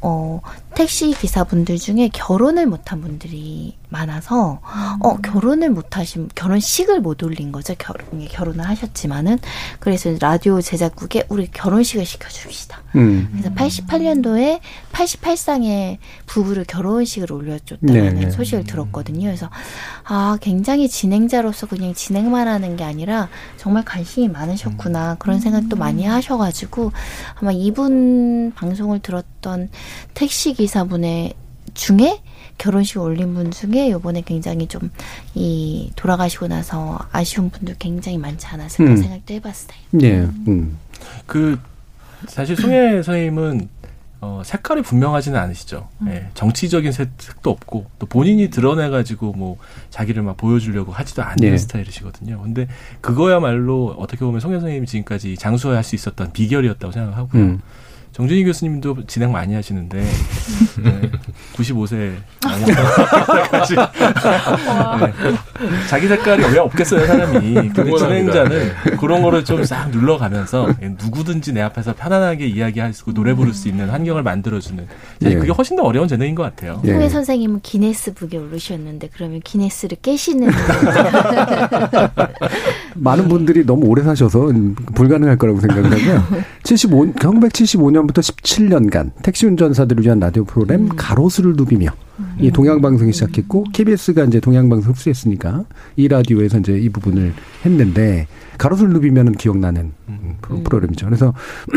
[0.00, 0.40] 어,
[0.74, 4.60] 택시 기사분들 중에 결혼을 못한 분들이 많아서,
[5.00, 7.74] 어, 결혼을 못 하신, 결혼식을 못 올린 거죠.
[7.78, 9.38] 결혼, 결혼을 하셨지만은.
[9.80, 12.82] 그래서 라디오 제작국에 우리 결혼식을 시켜줍시다.
[12.96, 13.28] 음.
[13.32, 14.60] 그래서 88년도에
[14.92, 18.30] 88상의 부부를 결혼식을 올려줬다는 네.
[18.30, 19.26] 소식을 들었거든요.
[19.26, 19.50] 그래서
[20.04, 26.92] 아 굉장히 진행자로서 그냥 진행만 하는 게 아니라 정말 관심이 많으셨구나 그런 생각도 많이 하셔가지고
[27.36, 29.68] 아마 이분 방송을 들었던
[30.14, 31.34] 택시 기사분의
[31.74, 32.20] 중에
[32.58, 34.90] 결혼식 올린 분 중에 요번에 굉장히 좀
[35.34, 38.96] 이 돌아가시고 나서 아쉬운 분들 굉장히 많지 않았을까 음.
[38.96, 39.78] 생각도 해봤어요.
[40.02, 40.20] 예.
[40.48, 40.76] 음.
[41.26, 41.58] 그
[42.26, 43.68] 사실 송혜 선생님은
[44.20, 45.88] 어, 색깔이 분명하지는 않으시죠.
[46.02, 46.08] 음.
[46.08, 47.08] 예, 정치적인 색,
[47.40, 49.58] 도 없고 또 본인이 드러내가지고 뭐
[49.90, 51.56] 자기를 막 보여주려고 하지도 않는 네.
[51.56, 52.40] 스타일이시거든요.
[52.42, 52.66] 근데
[53.00, 57.42] 그거야말로 어떻게 보면 송혜 선생님이 지금까지 장수할 수 있었던 비결이었다고 생각하고요.
[57.42, 57.60] 음.
[58.18, 60.00] 정준희 교수님도 진행 많이 하시는데
[60.82, 61.10] 네,
[61.54, 62.14] 95세
[63.48, 63.76] 까지
[65.88, 67.96] 자기 색깔이 왜 없겠어요 사람이 근데.
[67.96, 70.68] 진행자는 그런 거를 좀 싹 눌러가면서
[71.00, 74.84] 누구든지 내 앞에서 편안하게 이야기할 수 있고 노래 부를 수 있는 환경을 만들어주는
[75.20, 75.40] 사실 예.
[75.40, 76.80] 그게 훨씬 더 어려운 재능인 것 같아요.
[76.86, 76.92] 예.
[76.92, 80.50] 홍혜 선생님은 기네스북에 오르셨는데 그러면 기네스를 깨시는
[82.94, 84.50] 많은 분들이 너무 오래 사셔서
[84.94, 86.24] 불가능할 거라고 생각을 하고요.
[86.64, 91.90] 75, 1975년 부터 17년간 택시 운전사들을 위한 라디오 프로그램 가로수를 누비며
[92.40, 95.64] 이 동양방송이 시작했고 KBS가 이제 동양방송 흡수했으니까
[95.96, 97.32] 이 라디오에서 이제 이 부분을
[97.64, 98.26] 했는데
[98.58, 99.92] 가로수를 누비면은 기억나는
[100.40, 101.06] 프로- 프로그램이죠.
[101.06, 101.32] 그래서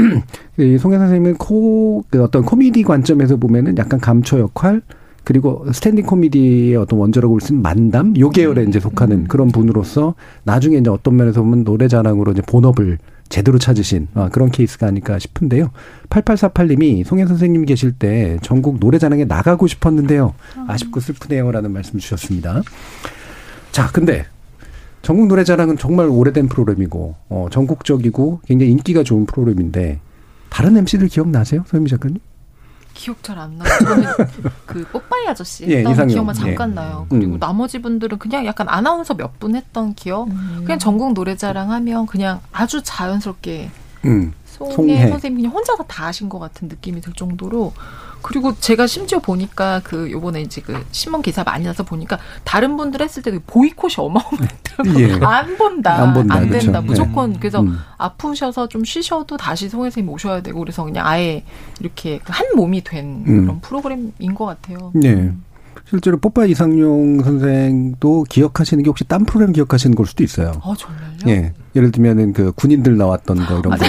[0.58, 4.82] 이 송해 선생님은 코, 그 어떤 코미디 관점에서 보면은 약간 감초 역할
[5.24, 10.16] 그리고 standing 코미디의 어떤 원조라고 볼 수 있는 만담 요 계열에 이제 속하는 그런 분으로서
[10.44, 12.98] 나중에 이제 어떤 면에서 보면 노래 자랑으로 이제 본업을
[13.32, 15.72] 제대로 찾으신 아, 그런 케이스가 아닐까 싶은데요.
[16.10, 20.36] 8848님이 송혜 선생님 계실 때 전국 노래 자랑에 나가고 싶었는데요.
[20.68, 22.62] 아쉽고 슬프네요라는 말씀 주셨습니다.
[23.72, 24.26] 자, 근데
[25.02, 30.00] 전국 노래 자랑은 정말 오래된 프로그램이고 어, 전국적이고 굉장히 인기가 좋은 프로그램인데
[30.50, 32.20] 다른 MC들 기억나세요, 소유미 작가님?
[33.02, 33.68] 기억 잘 안 나요.
[33.80, 34.06] 저는
[34.68, 36.08] 그 뽀빠이 아저씨 예, 했던 이상형.
[36.10, 36.76] 기억만 잠깐 예.
[36.76, 37.08] 나요.
[37.10, 37.40] 그리고 음.
[37.40, 40.28] 나머지 분들은 그냥 약간 아나운서 몇 분 했던 기억.
[40.64, 43.72] 그냥 전국 노래자랑 하면 그냥 아주 자연스럽게
[44.06, 44.34] 음.
[44.46, 45.10] 송혜, 송혜.
[45.10, 47.74] 선생님이 그냥 혼자서 다 하신 것 같은 느낌이 들 정도로
[48.22, 53.02] 그리고 제가 심지어 보니까 그 요번에 이제 그 신문 기사 많이 나서 보니까 다른 분들
[53.02, 55.20] 했을 때도 보이콧이 어마어마했다고 예.
[55.26, 56.82] 안 본다 안 본다, 된다 그렇죠.
[56.82, 57.40] 무조건 네.
[57.40, 57.78] 그래서 음.
[57.98, 61.44] 아프셔서 좀 쉬셔도 다시 송혜 선생님 오셔야 되고 그래서 그냥 아예
[61.80, 63.42] 이렇게 그한 몸이 된 음.
[63.42, 64.92] 그런 프로그램인 것 같아요.
[64.94, 65.32] 네.
[65.92, 70.54] 실제로 뽀빠 이상용 선생도 기억하시는 게 혹시 딴 프로그램 기억하시는 걸 수도 있어요.
[70.64, 71.28] 어 정말요?
[71.28, 71.52] 예.
[71.76, 73.86] 예를 들면은 그 군인들 나왔던 거 이런 거.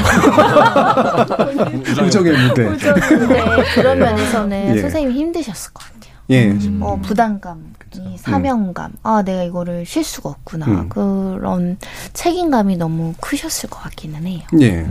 [2.05, 2.68] 우정의 무대.
[2.68, 2.76] 네,
[3.76, 4.80] 그런 면에서는 예.
[4.80, 6.12] 선생님이 힘드셨을 것 같아요.
[6.30, 6.57] 예.
[6.80, 8.92] 어, 부담감, 이 사명감.
[9.05, 10.66] 아, 내가 이거를 쉴 수가 없구나.
[10.66, 10.88] 음.
[10.88, 11.76] 그런
[12.14, 14.40] 책임감이 너무 크셨을 것 같기는 해요.
[14.61, 14.84] 예.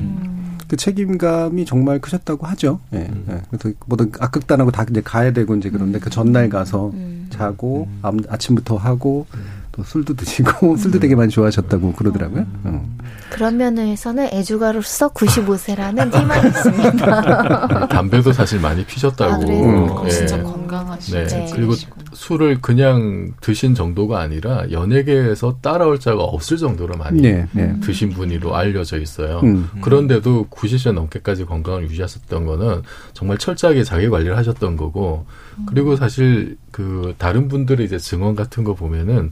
[0.71, 2.79] 그 책임감이 정말 크셨다고 하죠.
[2.93, 2.99] 예.
[3.29, 3.41] 예.
[3.49, 6.93] 그래서 모든 악극단하고 다 이제 가야 되고 이제 그런데 그 전날 가서
[7.29, 9.25] 자고 암- 아침부터 하고
[9.71, 12.45] 또 술도 드시고 술도 되게 많이 좋아하셨다고 그러더라고요.
[12.65, 12.89] 어.
[13.29, 17.87] 그런 면에서는 애주가로서 95세라는 희망이 있습니다.
[17.87, 19.33] 담배도 사실 많이 피셨다고.
[19.33, 19.63] 아, 그래요?
[19.63, 19.89] 음.
[19.89, 21.27] 어, 진짜 건강하시네.
[21.27, 21.45] 네.
[21.45, 21.51] 네.
[21.53, 21.73] 그리고
[22.13, 27.73] 술을 그냥 드신 정도가 아니라 연예계에서 따라올 자가 없을 정도로 많이 네, 네.
[27.81, 29.39] 드신 분으로 알려져 있어요.
[29.43, 29.69] 음.
[29.79, 32.81] 그런데도 90세 넘게까지 건강을 유지하셨던 거는
[33.13, 35.25] 정말 철저하게 자기 관리를 하셨던 거고
[35.67, 39.31] 그리고 사실 그 다른 분들의 이제 증언 같은 거 보면은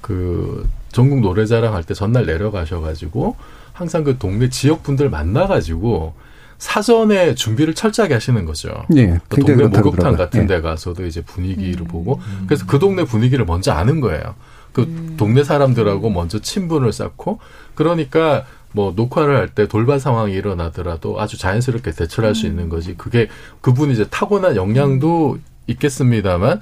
[0.00, 3.36] 그 전국 노래자랑 할 때 전날 내려가셔가지고
[3.72, 6.14] 항상 그 동네 지역 분들 만나가지고
[6.58, 8.84] 사전에 준비를 철저하게 하시는 거죠.
[8.96, 10.16] 예, 또 굉장히 동네 목욕탕.
[10.16, 10.46] 같은 예.
[10.46, 14.34] 데 가서도 이제 분위기를 보고 그래서 그 동네 분위기를 먼저 아는 거예요.
[14.72, 17.38] 그 동네 사람들하고 먼저 친분을 쌓고
[17.74, 22.94] 그러니까 뭐 녹화를 할 때 돌발 상황이 일어나더라도 아주 자연스럽게 대처를 할수 있는 거지.
[22.96, 23.28] 그게
[23.62, 26.60] 그분이 이제 타고난 역량도 있겠습니다만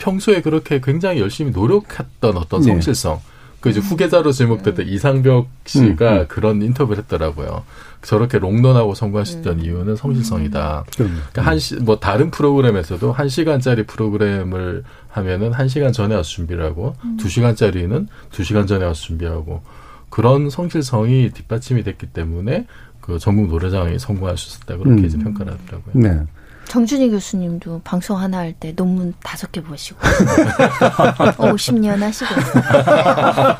[0.00, 2.68] 평소에 그렇게 굉장히 열심히 노력했던 어떤 네.
[2.68, 3.20] 성실성.
[3.60, 6.26] 그 이제 후계자로 지목됐던 이상벽 씨가 음, 음.
[6.28, 7.62] 그런 인터뷰를 했더라고요.
[8.00, 10.84] 저렇게 롱런하고 성공하셨던 이유는 성실성이다.
[10.96, 16.64] 그러니까 한 시, 뭐 다른 프로그램에서도 한 시간짜리 프로그램을 하면은 한 시간 전에 와서 준비를
[16.64, 19.62] 하고 두 시간짜리는 두 시간 전에 와서 준비하고
[20.08, 22.66] 그런 성실성이 뒷받침이 됐기 때문에
[23.02, 25.04] 그 전국 노래장이 성공할 수 있었다 그렇게 음.
[25.04, 25.92] 이제 평가를 하더라고요.
[25.94, 26.22] 네.
[26.70, 29.98] 정준희 교수님도 방송 하나 할 때 논문 다섯 개 보시고
[31.38, 33.56] 50년 하시고 있어요.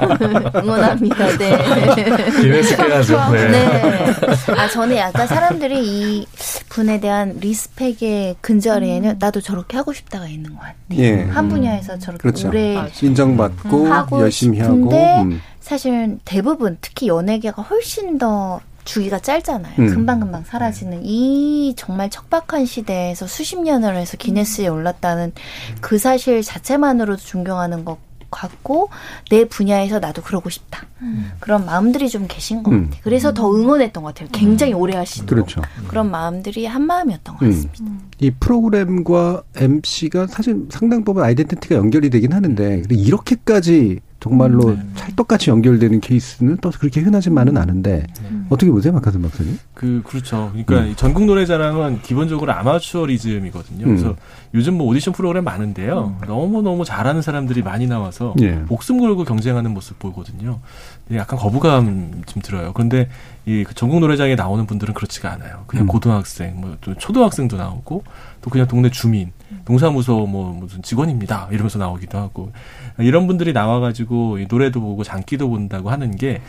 [0.62, 1.36] 응원합니다.
[1.38, 1.56] 네.
[1.56, 3.18] 해야죠.
[3.34, 3.48] 네.
[3.50, 4.14] 네.
[4.56, 6.26] 아 저는 약간 사람들이 이
[6.68, 10.74] 분에 대한 리스펙의 근저리에는 나도 저렇게 하고 싶다가 있는 것 같아요.
[10.98, 11.24] 예.
[11.24, 12.48] 한 분야에서 저렇게 그렇죠.
[12.48, 14.74] 오래 인정받고 하고 열심히 하고.
[14.76, 15.42] 싶은데 음.
[15.60, 19.74] 사실 대부분 특히 연예계가 훨씬 더 주기가 짧잖아요.
[19.78, 19.86] 음.
[19.94, 25.32] 금방금방 사라지는 이 정말 척박한 시대에서 수십 년을 해서 기네스에 올랐다는
[25.80, 27.98] 그 사실 자체만으로도 존경하는 것
[28.30, 28.90] 같고
[29.28, 30.86] 내 분야에서 나도 그러고 싶다.
[31.40, 32.84] 그런 마음들이 좀 계신 것 음.
[32.84, 33.00] 같아요.
[33.02, 34.28] 그래서 더 응원했던 것 같아요.
[34.32, 35.46] 굉장히 오래 하시도록.
[35.46, 35.62] 그렇죠.
[35.88, 37.50] 그런 마음들이 한 마음이었던 것 음.
[37.50, 38.06] 같습니다.
[38.20, 46.58] 이 프로그램과 MC가 사실 상당 부분 아이덴티티가 연결이 되긴 하는데 이렇게까지 정말로 찰떡같이 연결되는 케이스는
[46.60, 48.06] 또 그렇게 흔하지만은 않은데
[48.50, 49.58] 어떻게 보세요, 박하선 박사님?
[49.74, 50.50] 그 그렇죠.
[50.52, 50.90] 그러니까 음.
[50.90, 53.86] 이 전국 노래자랑은 기본적으로 아마추어리즘이거든요.
[53.86, 53.96] 음.
[53.96, 54.16] 그래서
[54.54, 56.18] 요즘 뭐 오디션 프로그램 많은데요.
[56.26, 58.52] 너무 너무 잘하는 사람들이 많이 나와서 예.
[58.68, 60.58] 목숨 걸고 경쟁하는 모습 보거든요.
[61.06, 62.72] 근데 약간 거부감 좀 들어요.
[62.74, 63.08] 그런데
[63.46, 65.64] 이그 전국 노래장에 나오는 분들은 그렇지가 않아요.
[65.66, 65.86] 그냥 음.
[65.86, 68.04] 고등학생, 뭐 또 초등학생도 나오고
[68.42, 69.32] 또 그냥 동네 주민,
[69.64, 72.52] 동사무소 뭐 무슨 직원입니다 이러면서 나오기도 하고
[72.98, 76.40] 이런 분들이 나와가지고 이 노래도 보고 장기도 본다고 하는 게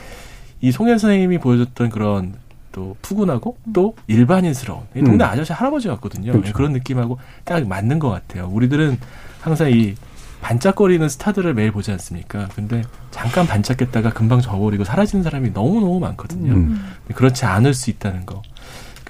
[0.61, 2.35] 이 송혜 선생님이 보여줬던 그런
[2.71, 5.29] 또 푸근하고 또 일반인스러운 이 동네 음.
[5.29, 6.31] 아저씨 할아버지 같거든요.
[6.31, 6.53] 그렇죠.
[6.53, 8.47] 그런 느낌하고 딱 맞는 것 같아요.
[8.47, 8.97] 우리들은
[9.41, 9.95] 항상 이
[10.41, 12.47] 반짝거리는 스타들을 매일 보지 않습니까?
[12.55, 16.53] 근데 잠깐 반짝했다가 금방 져버리고 사라지는 사람이 너무너무 많거든요.
[16.53, 16.93] 음.
[17.13, 18.41] 그렇지 않을 수 있다는 거.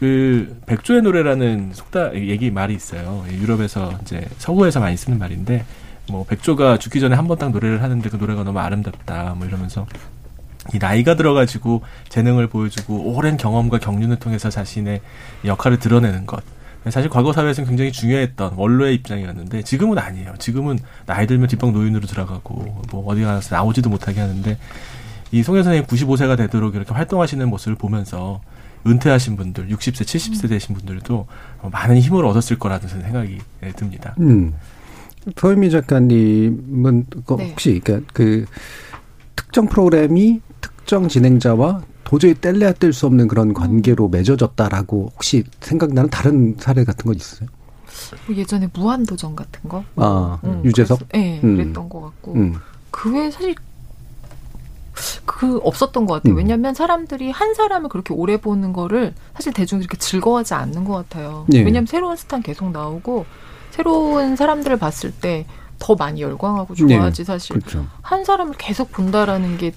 [0.01, 3.23] 그 백조의 노래라는 속다 얘기 말이 있어요.
[3.31, 5.63] 유럽에서 이제 서구에서 많이 쓰는 말인데
[6.09, 9.85] 뭐 백조가 죽기 전에 한 번 딱 노래를 하는데 그 노래가 너무 아름답다 뭐 이러면서
[10.73, 15.01] 이 나이가 들어가지고 재능을 보여주고 오랜 경험과 경륜을 통해서 자신의
[15.45, 16.43] 역할을 드러내는 것.
[16.89, 20.33] 사실 과거 사회에서는 굉장히 중요했던 원로의 입장이었는데 지금은 아니에요.
[20.39, 24.57] 지금은 나이 들면 뒷방 노인으로 들어가고 뭐 어디 가서 나오지도 못하게 하는데
[25.31, 28.41] 이 송혜 선생님 95세가 되도록 이렇게 활동하시는 모습을 보면서
[28.85, 31.27] 은퇴하신 분들, 60세, 70세 되신 분들도
[31.71, 34.15] 많은 힘을 얻었을 거라는 생각이 예, 듭니다.
[34.19, 34.53] 음.
[35.37, 37.49] 서유미 작가님은 그 네.
[37.51, 38.45] 혹시 그러니까 그
[39.35, 46.55] 특정 프로그램이 특정 진행자와 도저히 뗄래야 뗄 수 없는 그런 관계로 맺어졌다라고 혹시 생각나는 다른
[46.59, 47.47] 사례 같은 거 있어요?
[48.27, 49.83] 뭐 예전에 무한도전 같은 거.
[49.95, 50.99] 아, 음, 유재석?
[50.99, 51.55] 그랬- 네, 음.
[51.55, 52.33] 그랬던 것 같고.
[52.33, 52.55] 음.
[52.89, 53.55] 그 외에 사실
[55.25, 56.33] 그 없었던 것 같아요.
[56.33, 56.37] 음.
[56.37, 61.45] 왜냐하면 사람들이 한 사람을 그렇게 오래 보는 거를 사실 대중들이 그렇게 즐거워하지 않는 것 같아요.
[61.53, 61.59] 예.
[61.59, 63.25] 왜냐하면 새로운 스타는 계속 나오고
[63.71, 65.45] 새로운 사람들을 봤을 때
[65.81, 67.87] 더 많이 열광하고 좋아하지 네, 사실 그렇죠.
[68.01, 69.73] 한 사람을 계속 본다라는 게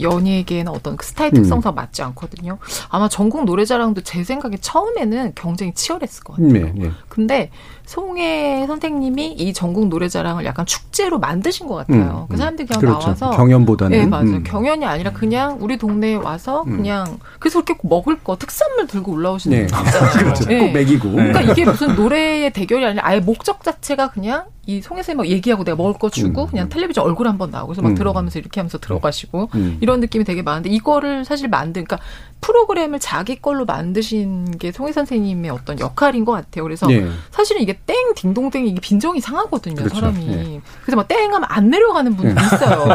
[0.00, 1.42] 연예계에는 어떤 그 스타일 음.
[1.42, 2.58] 특성상 맞지 않거든요.
[2.88, 6.52] 아마 전국 노래자랑도 제 생각에 처음에는 경쟁이 치열했을 것 같아요.
[6.52, 6.90] 네, 네.
[7.08, 7.50] 근데
[7.88, 12.26] 송혜 선생님이 이 전국 노래자랑을 약간 축제로 만드신 것 같아요.
[12.26, 12.36] 음, 그 음.
[12.36, 13.00] 사람들이 그냥 그렇죠.
[13.00, 13.98] 나와서 경연보다는.
[13.98, 14.24] 네 맞아요.
[14.26, 14.42] 음.
[14.44, 16.76] 경연이 아니라 그냥 우리 동네에 와서 음.
[16.76, 19.66] 그냥 그래서 그렇게 먹을 거 특산물 들고 올라오시는 네.
[20.20, 20.44] 그렇죠.
[20.44, 21.12] 꼭 먹이고.
[21.12, 21.52] 그러니까 네.
[21.52, 25.78] 이게 무슨 노래의 대결이 아니라 아예 목적 자체가 그냥 이 송혜 선생님 막 얘기하고 내가
[25.78, 26.48] 먹을 거 주고 음.
[26.48, 27.94] 그냥 텔레비전 얼굴 한번 나오고 그래서 막 음.
[27.94, 29.78] 들어가면서 이렇게 하면서 들어가시고 음.
[29.80, 32.06] 이런 느낌이 되게 많은데 이거를 사실 만든 그러니까
[32.40, 36.64] 프로그램을 자기 걸로 만드신 게 송혜 선생님의 어떤 역할인 것 같아요.
[36.64, 37.06] 그래서 예.
[37.30, 39.94] 사실은 이게 땡 딩동댕 이게 빈정이 상하거든요 그렇죠.
[39.96, 40.28] 사람이.
[40.28, 40.60] 예.
[40.82, 42.46] 그래서 막 땡하면 안 내려가는 분들이 예.
[42.56, 42.88] 있어요.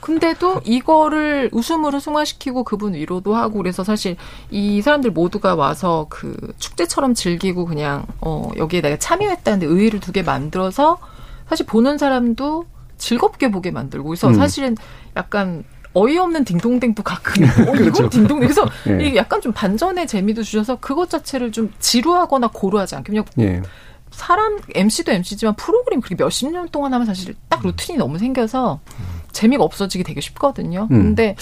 [0.00, 4.16] 근데도 이거를 웃음으로 승화시키고 그분 위로도 하고 그래서 사실
[4.50, 10.22] 이 사람들 모두가 와서 그 축제처럼 즐기고 그냥 어 여기에 내가 참여했다는데 의의를 두 개
[10.22, 10.98] 만들어서
[11.48, 12.66] 사실 보는 사람도
[12.98, 14.34] 즐겁게 보게 만들고 그래서 음.
[14.34, 14.76] 사실은
[15.16, 15.64] 약간
[15.96, 18.04] 어이없는 딩동댕도 가끔 어, 그렇죠.
[18.04, 19.06] 이건 딩동댕 그래서 예.
[19.06, 23.62] 이게 약간 좀 반전의 재미도 주셔서 그것 자체를 좀 지루하거나 고루하지 않게 그냥 예.
[24.10, 28.80] 사람 MC도 MC지만 프로그램 그렇게 몇십 년 동안 하면 사실 딱 루틴이 너무 생겨서
[29.32, 30.88] 재미가 없어지기 되게 쉽거든요.
[30.90, 31.02] 음.
[31.02, 31.34] 근데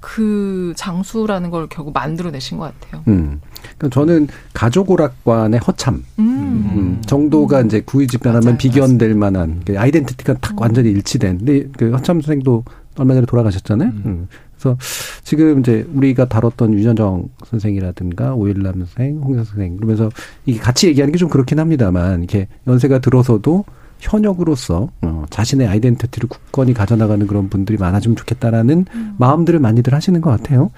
[0.00, 3.02] 그 장수라는 걸 결국 만들어내신 것 같아요.
[3.08, 3.40] 음.
[3.76, 6.24] 그러니까 저는 가족 오락관의 허참 음.
[6.24, 11.38] 음, 정도가 이제 구이 집단하면 비견될 만한 그 아이덴티티가 딱 완전히 일치된.
[11.38, 12.64] 근데 그 허참 선생도
[12.98, 13.90] 얼마 전에 돌아가셨잖아요.
[14.06, 14.28] 음.
[14.54, 14.76] 그래서
[15.22, 20.10] 지금 이제 우리가 다뤘던 유전정 선생이라든가 오일남 선생, 홍사 선생 그러면서
[20.46, 23.64] 이게 같이 얘기하는 게 좀 그렇긴 합니다만 이렇게 연세가 들어서도
[24.00, 28.86] 현역으로서 어, 자신의 아이덴티티를 굳건히 가져나가는 그런 분들이 많아지면 좋겠다라는
[29.18, 30.70] 마음들을 많이들 하시는 것 같아요.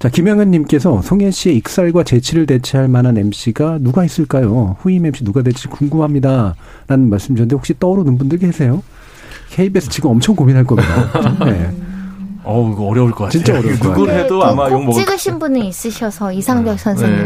[0.00, 4.76] 자, 김영현님께서 송혜 씨의 익살과 재치를 대체할 만한 MC가 누가 있을까요?
[4.80, 6.56] 후임 MC 누가 될지 궁금합니다.
[6.88, 8.82] 라는 말씀 주셨는데 혹시 떠오르는 분들 계세요?
[9.54, 11.10] KBS 지금 엄청 고민할 겁니다.
[11.44, 11.70] 네.
[12.42, 13.30] 어우, 이거 어려울 것 같아요.
[13.30, 14.18] 진짜 어려울 것 같아요.
[14.18, 16.78] 해도 그 아마 욕꼭 먹을 찍으신 분이 있으셔서 이상벽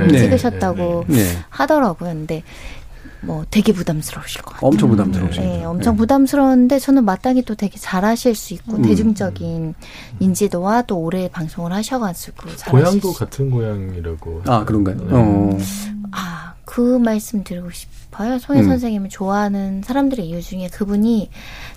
[0.09, 0.19] 네.
[0.19, 1.39] 찍으셨다고 네, 네.
[1.49, 2.11] 하더라고요.
[2.11, 2.43] 근데
[3.23, 4.69] 뭐 되게 부담스러우실 것 같아요.
[4.69, 5.43] 엄청 부담스러우시죠.
[5.43, 8.83] 네, 엄청 부담스러운데 저는 마땅히 또 되게 잘하실 수 있고 음.
[8.83, 9.75] 대중적인
[10.21, 14.43] 인지도와 또 오래 방송을 하셔가지고 고향도 수 같은 고향이라고.
[14.47, 14.97] 아, 그런가요?
[14.97, 15.07] 네.
[15.11, 15.59] 어.
[16.13, 18.39] 아, 그 말씀 드리고 싶어요.
[18.39, 18.69] 송혜 음.
[18.69, 21.29] 선생님을 좋아하는 사람들의 이유 중에 그분이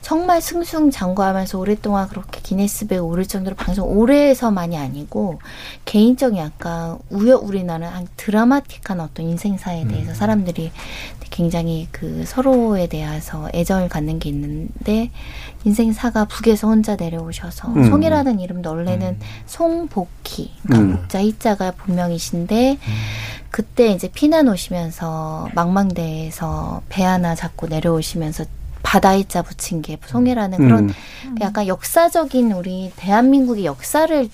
[0.02, 5.40] 정말 승승장구하면서 오랫동안 그렇게 기네스백에 오를 정도로 방송 오래 해서만이 아니고
[5.86, 10.72] 개인적인 약간 우여 우리나는 한 드라마틱한 어떤 인생사에 대해서 사람들이
[11.32, 15.10] 굉장히 그 서로에 대해서 애정을 갖는 게 있는데
[15.64, 17.90] 인생사가 북에서 혼자 내려오셔서 음.
[17.90, 20.98] 송이라는 이름도 원래는 송복희 그러니까 음.
[20.98, 22.78] 복자 희자가 본명이신데
[23.52, 24.91] 그때 이제 피난 오시면서
[25.54, 28.46] 망망대에서 배 하나 잡고 내려오시면서
[28.84, 31.36] 바다의 자 붙인 게 송이라는 그런 음.
[31.40, 34.30] 약간 역사적인 우리 대한민국의 역사를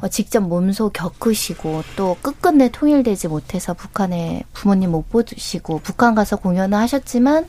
[0.00, 6.76] 어, 직접 몸소 겪으시고 또 끝끝내 통일되지 못해서 북한에 부모님 못 보시고 북한 가서 공연을
[6.78, 7.46] 하셨지만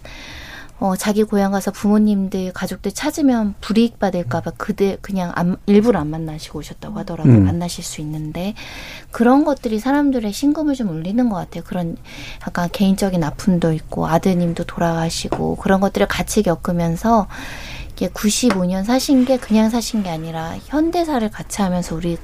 [0.80, 6.60] 어, 자기 고향 가서 부모님들 가족들 찾으면 불이익 받을까봐 그대 그냥 안, 일부러 안 만나시고
[6.60, 7.36] 오셨다고 하더라고요.
[7.36, 7.46] 음.
[7.46, 8.54] 만나실 수 있는데
[9.12, 11.64] 그런 것들이 사람들의 신금을 좀 울리는 것 같아요.
[11.64, 11.96] 그런
[12.42, 17.28] 약간 개인적인 아픔도 있고 아드님도 돌아가시고 그런 것들을 같이 겪으면서
[17.96, 22.18] 이게 95년 사신 게 그냥 사신 게 아니라 현대사를 같이 하면서 우리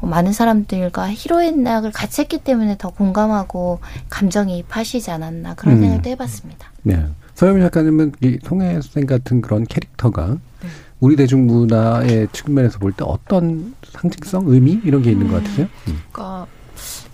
[0.00, 3.78] 어, 많은 사람들과 히로인락을 같이 했기 때문에 더 공감하고
[4.10, 5.80] 감정이입하시지 않았나 그런 음.
[5.82, 6.72] 생각도 해봤습니다.
[6.82, 7.06] 네.
[7.40, 10.36] 서영 작가님은 이 송혜 선생 같은 그런 캐릭터가
[11.00, 15.66] 우리 대중 문화의 측면에서 볼 때 어떤 상징성, 의미 이런 게 있는 것 같으세요?
[15.88, 16.02] 음.
[16.12, 16.46] 그러니까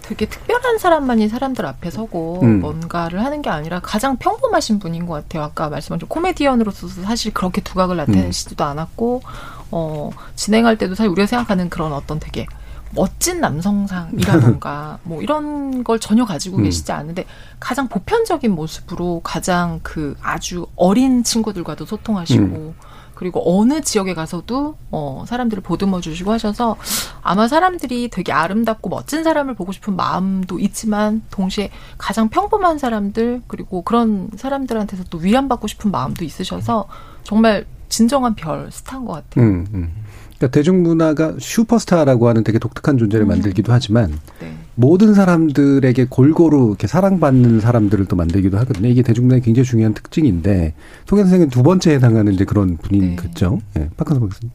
[0.03, 2.59] 되게 특별한 사람만이 사람들 앞에 서고 음.
[2.59, 5.45] 뭔가를 하는 게 아니라 가장 평범하신 분인 것 같아요.
[5.45, 9.23] 아까 말씀하신 코미디언으로서 사실 그렇게 두각을 나타내시지도 않았고
[9.71, 12.47] 어 진행할 때도 사실 우리가 생각하는 그런 어떤 되게
[12.93, 16.65] 멋진 남성상이라던가 뭐 이런 걸 전혀 가지고 음.
[16.65, 17.27] 계시지 않은데
[17.61, 22.75] 가장 보편적인 모습으로 가장 그 아주 어린 친구들과도 소통하시고 음.
[23.17, 26.77] 그리고 어느 지역에 가서도 어 사람들을 보듬어 주시고 하셔서
[27.23, 33.81] 아마 사람들이 되게 아름답고 멋진 사람을 보고 싶은 마음도 있지만 동시에 가장 평범한 사람들 그리고
[33.83, 36.89] 그런 사람들한테서 또 위안받고 싶은 마음도 있으셔서
[37.25, 39.45] 정말 진정한 별 스타인 것 같아요.
[39.45, 40.06] 음, 음.
[40.39, 44.55] 그러니까 대중문화가 슈퍼스타라고 하는 되게 독특한 존재를 만들기도 하지만 네.
[44.75, 48.89] 모든 사람들에게 골고루 이렇게 사랑받는 사람들을 또 만들기도 하거든요.
[48.89, 50.75] 이게 대중문화의 굉장히 중요한 특징인데
[51.07, 53.59] 송혜 선생은 두 번째에 해당하는 이제 그런 분인 거죠.
[53.75, 53.89] 네.
[53.97, 54.53] 박근성 박사님.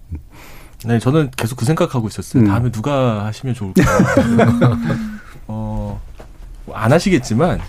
[0.85, 2.43] 네, 저는 계속 그 생각하고 있었어요.
[2.43, 2.47] 음.
[2.47, 3.83] 다음에 누가 하시면 좋을까.
[5.47, 6.01] 어,
[6.65, 7.59] 뭐안 하시겠지만,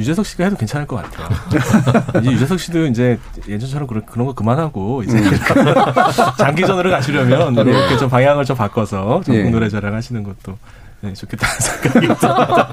[0.00, 1.28] 유재석 씨가 해도 괜찮을 것 같아요.
[2.22, 5.18] 이제 유재석 씨도 이제 예전처럼 그런, 그런 거 그만하고, 이제
[6.38, 9.50] 장기전으로 가시려면 이렇게 좀 방향을 좀 바꿔서 전국 예.
[9.50, 10.56] 노래자랑 하시는 것도
[11.02, 12.68] 네, 좋겠다는 생각이 듭니다.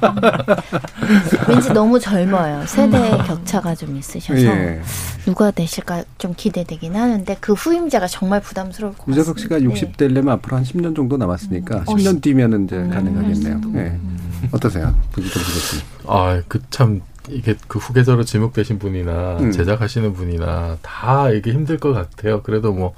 [1.48, 2.66] 왠지 너무 젊어요.
[2.68, 4.82] 세대 격차가 좀 있으셔서 예.
[5.26, 9.20] 누가 되실까 좀 기대되긴 하는데 그 후임자가 정말 부담스러울 것 같습니다.
[9.22, 13.62] 유재석 씨가 60대려면 앞으로 한 10년 정도 남았으니까 10년 뒤면은 이제 가능하겠네요.
[13.72, 13.98] 네.
[14.52, 14.94] 어떠세요?
[16.08, 19.52] 아, 그 참 이게 그 후계자로 지목되신 분이나 음.
[19.52, 22.42] 제작하시는 분이나 다 이게 힘들 것 같아요.
[22.42, 22.94] 그래도 뭐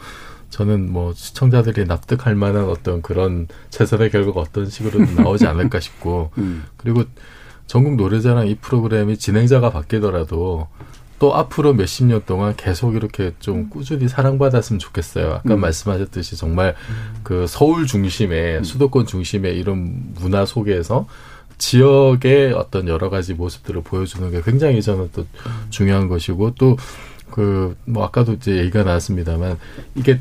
[0.50, 6.64] 저는 뭐 시청자들이 납득할 만한 어떤 그런 최선의 결과가 어떤 식으로든 나오지 않을까 싶고 음.
[6.78, 7.04] 그리고
[7.68, 10.68] 전국 노래자랑 이 프로그램이 진행자가 바뀌더라도
[11.20, 15.34] 또 앞으로 몇십 년 동안 계속 이렇게 좀 꾸준히 사랑받았으면 좋겠어요.
[15.34, 15.60] 아까 음.
[15.60, 16.76] 말씀하셨듯이 정말
[17.24, 21.08] 그 서울 중심의 수도권 중심의 이런 문화 속에서
[21.60, 25.26] 지역의 어떤 여러 가지 모습들을 보여주는 게 굉장히 저는 또
[25.70, 26.76] 중요한 것이고 또
[27.32, 29.58] 그 뭐 아까도 이제 얘기가 나왔습니다만
[29.96, 30.20] 이게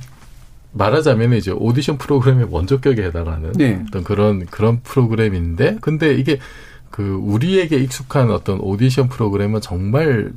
[0.72, 3.82] 말하자면 이제 오디션 프로그램의 원조격에 해당하는 네.
[3.88, 6.38] 어떤 그런 그런 프로그램인데 근데 이게
[6.90, 10.32] 그 우리에게 익숙한 어떤 오디션 프로그램은 정말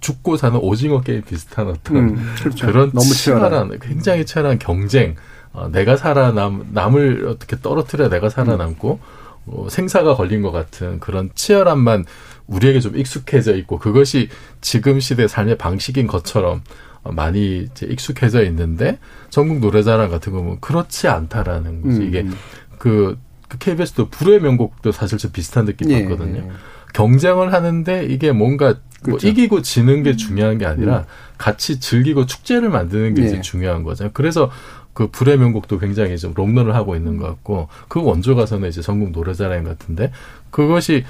[0.00, 2.66] 죽고 사는 오징어 게임 비슷한 어떤 음, 그렇죠.
[2.66, 3.78] 그런 너무 치열한.
[3.80, 5.14] 굉장히 치열한 경쟁
[5.52, 8.98] 어, 내가 살아남 남을 어떻게 떨어뜨려 내가 살아남고
[9.46, 12.04] 어, 생사가 걸린 것 같은 그런 치열함만
[12.46, 14.28] 우리에게 좀 익숙해져 있고 그것이
[14.60, 16.62] 지금 시대 삶의 방식인 것처럼
[17.02, 18.98] 어, 많이 이제 익숙해져 있는데
[19.30, 22.34] 전국 노래자랑 같은 경우는 그렇지 않다라는 거지 음, 이게 음.
[22.78, 23.18] 그,
[23.48, 26.38] 그 KBS도 불의 명곡도 사실 좀 비슷한 느낌 예, 받거든요.
[26.38, 26.50] 예.
[26.94, 28.66] 경쟁을 하는데 이게 뭔가
[29.02, 29.28] 뭐 그렇죠.
[29.28, 31.04] 이기고 지는 게 중요한 게 아니라 음.
[31.38, 33.26] 같이 즐기고 축제를 만드는 게 예.
[33.26, 34.10] 이제 중요한 거죠.
[34.12, 34.50] 그래서
[34.96, 39.10] 그 불의 명곡도 굉장히 좀 롱런을 하고 있는 것 같고 그 원조 가서는 이제 전국
[39.10, 40.10] 노래자랑 같은데
[40.50, 41.04] 그것이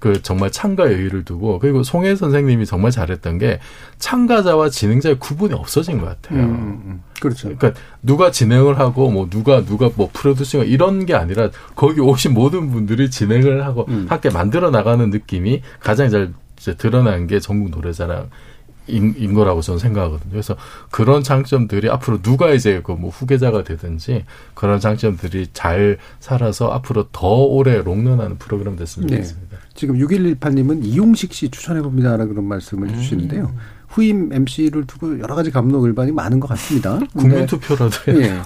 [0.00, 3.60] 그 정말 참가 여유를 두고 그리고 송혜 선생님이 정말 잘했던 게
[4.00, 6.40] 참가자와 진행자의 구분이 없어진 것 같아요.
[6.40, 7.02] 음, 음, 음.
[7.20, 7.54] 그렇죠.
[7.56, 12.72] 그러니까 누가 진행을 하고 뭐 누가 누가 뭐 프로듀싱 이런 게 아니라 거기 오신 모든
[12.72, 14.06] 분들이 진행을 하고 음.
[14.08, 16.32] 함께 만들어 나가는 느낌이 가장 잘
[16.76, 18.30] 드러난 게 전국 노래자랑.
[18.88, 20.30] 인, 인 거라고 저는 생각하거든요.
[20.30, 20.56] 그래서
[20.90, 24.24] 그런 장점들이 앞으로 누가 이제 그 뭐 후계자가 되든지
[24.54, 29.16] 그런 장점들이 잘 살아서 앞으로 더 오래 롱런하는 프로그램 됐으면 네.
[29.16, 29.58] 좋겠습니다.
[29.74, 33.54] 지금 6118님은 이용식 씨 추천해봅니다라는 그런 말씀을 해주시는데요.
[33.88, 36.98] 후임 MC를 두고 여러 가지 감독을반이 많은 것 같습니다.
[37.16, 38.40] 국민 투표라도 해야 예.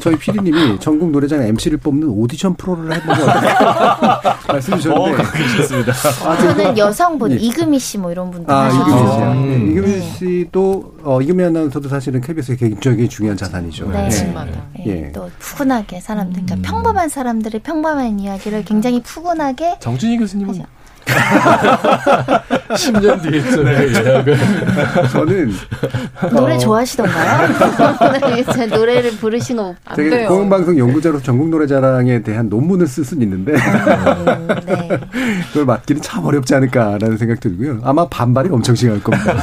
[0.00, 5.22] 저희 PD님이 전국 노래장 MC를 뽑는 오디션 프로를 어떨까 말씀 주셨는데.
[5.22, 5.92] 어, 계셨습니다.
[5.92, 7.36] 저는 여성분 예.
[7.36, 8.68] 이금희 씨 뭐 이런 분들 아.
[8.68, 9.34] 이금희 씨요.
[9.34, 9.70] 네, 음.
[9.72, 13.90] 이금희 씨도, 어, 이금희 아나운서도 사실은 KBS의 굉장히 중요한 자산이죠.
[13.90, 14.08] 네.
[14.86, 14.86] 예.
[14.86, 20.62] 예, 또 푸근하게 사람들, 그러니까 평범한 사람들의 평범한 이야기를 굉장히 푸근하게 정준희 교수님은
[22.68, 24.04] 10년 뒤에 네.
[24.04, 24.36] 예약을.
[25.12, 25.52] 저는
[26.30, 27.48] 노래 어, 좋아하시던가요?
[28.36, 30.28] 네, 제 노래를 부르신 거안 되게 돼요.
[30.28, 34.88] 공영방송 연구자로 전국 노래자랑에 대한 논문을 쓸 수는 있는데 네.
[35.48, 37.80] 그걸 맡기는 참 어렵지 않을까라는 생각 들고요.
[37.82, 39.34] 아마 반발이 엄청 심할 겁니다.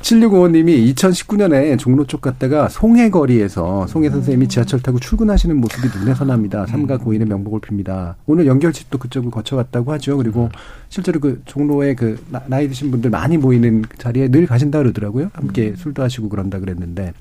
[0.00, 6.66] 7655님이 2019년에 종로 쪽 갔다가 송해거리에서 송해 선생님이 지하철 타고 출근하시는 모습이 눈에 선합니다.
[6.66, 8.14] 삼가 고인의 명복을 빕니다.
[8.26, 10.16] 오늘 연결집도 그쪽을 거쳐갔다고 하죠.
[10.16, 10.50] 그리고
[10.88, 14.78] 실 제로 그 종로에 그 나- 나이 드신 분들 많이 모이는 그 자리에 늘 가신다
[14.78, 15.30] 그러더라고요.
[15.34, 17.12] 함께 술도 하시고 그런다 그랬는데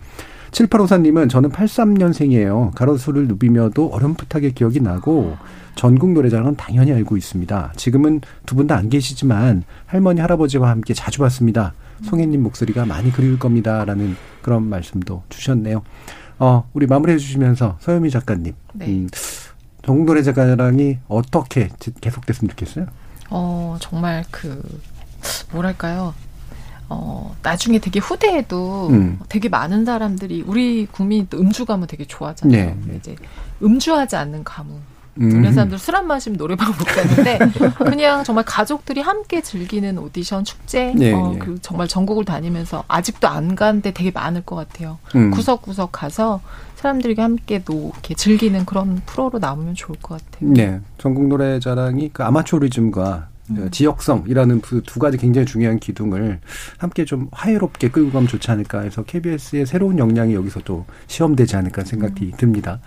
[0.51, 2.71] 7854님은 저는 83년생이에요.
[2.75, 5.37] 가로수를 누비며도 어렴풋하게 기억이 나고
[5.75, 7.73] 전국 노래자랑은 당연히 알고 있습니다.
[7.77, 11.73] 지금은 두 분 다 안 계시지만 할머니 할아버지와 함께 자주 봤습니다.
[12.03, 15.83] 송혜님 목소리가 많이 그리울 겁니다라는 그런 말씀도 주셨네요.
[16.39, 18.85] 어, 우리 마무리해 주시면서 서유미 작가님, 네.
[18.87, 19.07] 음,
[19.83, 21.69] 전국 노래자랑이 어떻게
[22.01, 22.87] 계속됐으면 좋겠어요?
[23.31, 24.61] 어, 정말 그,
[25.51, 26.13] 뭐랄까요.
[26.89, 29.17] 어, 나중에 되게 후대에도 음.
[29.29, 32.75] 되게 많은 사람들이 우리 국민이 또 음주 가무 되게 좋아하잖아요.
[32.85, 32.95] 네.
[32.97, 33.15] 이제
[33.63, 34.79] 음주하지 않는 가무.
[35.19, 35.43] 음.
[35.43, 37.37] 우리 사람들 술 안 마시면 노래방 못 가는데
[37.85, 41.39] 그냥 정말 가족들이 함께 즐기는 오디션 축제 네, 어, 네.
[41.39, 44.99] 그 정말 전국을 다니면서 아직도 안간데 되게 많을 것 같아요.
[45.15, 45.31] 음.
[45.31, 46.41] 구석구석 가서
[46.81, 50.51] 사람들과 함께 또 이렇게 즐기는 그런 프로로 남으면 좋을 것 같아요.
[50.51, 50.79] 네.
[50.97, 56.39] 전국 노래자랑이 그 아마추어리즘과 그 지역성이라는 그 두 가지 굉장히 중요한 기둥을
[56.77, 61.83] 함께 좀 화해롭게 끌고 가면 좋지 않을까 해서 KBS의 새로운 역량이 여기서 또 시험되지 않을까
[61.83, 62.79] 생각이 듭니다.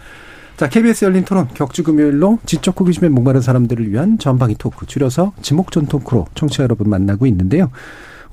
[0.56, 5.86] 자, KBS 열린 토론 격주 금요일로 지적 호기심에 목마른 사람들을 위한 전방위 토크, 줄여서 지목전
[5.86, 7.70] 토크로 청취자 여러분 만나고 있는데요.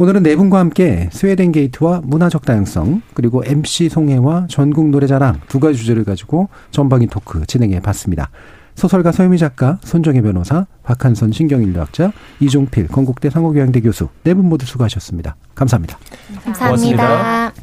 [0.02, 5.78] 오늘은 네 분과 함께 스웨덴 게이트와 문화적 다양성, 그리고 MC 송해와 전국 노래자랑 두 가지
[5.78, 8.32] 주제를 가지고 전방위 토크 진행해 봤습니다.
[8.74, 15.36] 소설가 서유미 작가, 손정혜 변호사, 박한선 신경인류학자, 이종필 건국대 상호교양대 교수 네 분 모두 수고하셨습니다.
[15.54, 16.00] 감사합니다.
[16.46, 17.54] 감사합니다.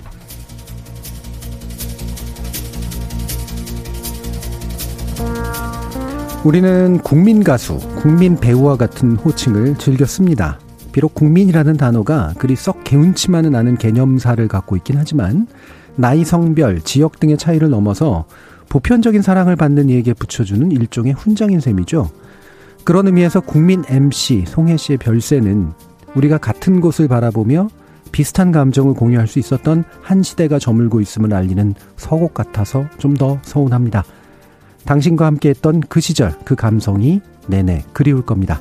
[6.45, 10.61] 우리는 국민 가수, 국민 배우와 같은 호칭을 즐겨 씁니다.
[10.99, 15.47] 비록 국민이라는 단어가 그리 썩 개운치만은 않은 개념사를 갖고 있긴 하지만
[15.95, 18.25] 나이, 성별, 지역 등의 차이를 넘어서
[18.69, 22.11] 보편적인 사랑을 받는 이에게 붙여주는 일종의 훈장인 셈이죠.
[22.83, 25.71] 그런 의미에서 국민 MC 송혜 씨의 별세는
[26.17, 27.69] 우리가 같은 곳을 바라보며
[28.11, 34.03] 비슷한 감정을 공유할 수 있었던 한 시대가 저물고 있음을 알리는 서곡 같아서 좀 더 서운합니다.
[34.85, 38.61] 당신과 함께했던 그 시절 그 감성이 내내 그리울 겁니다.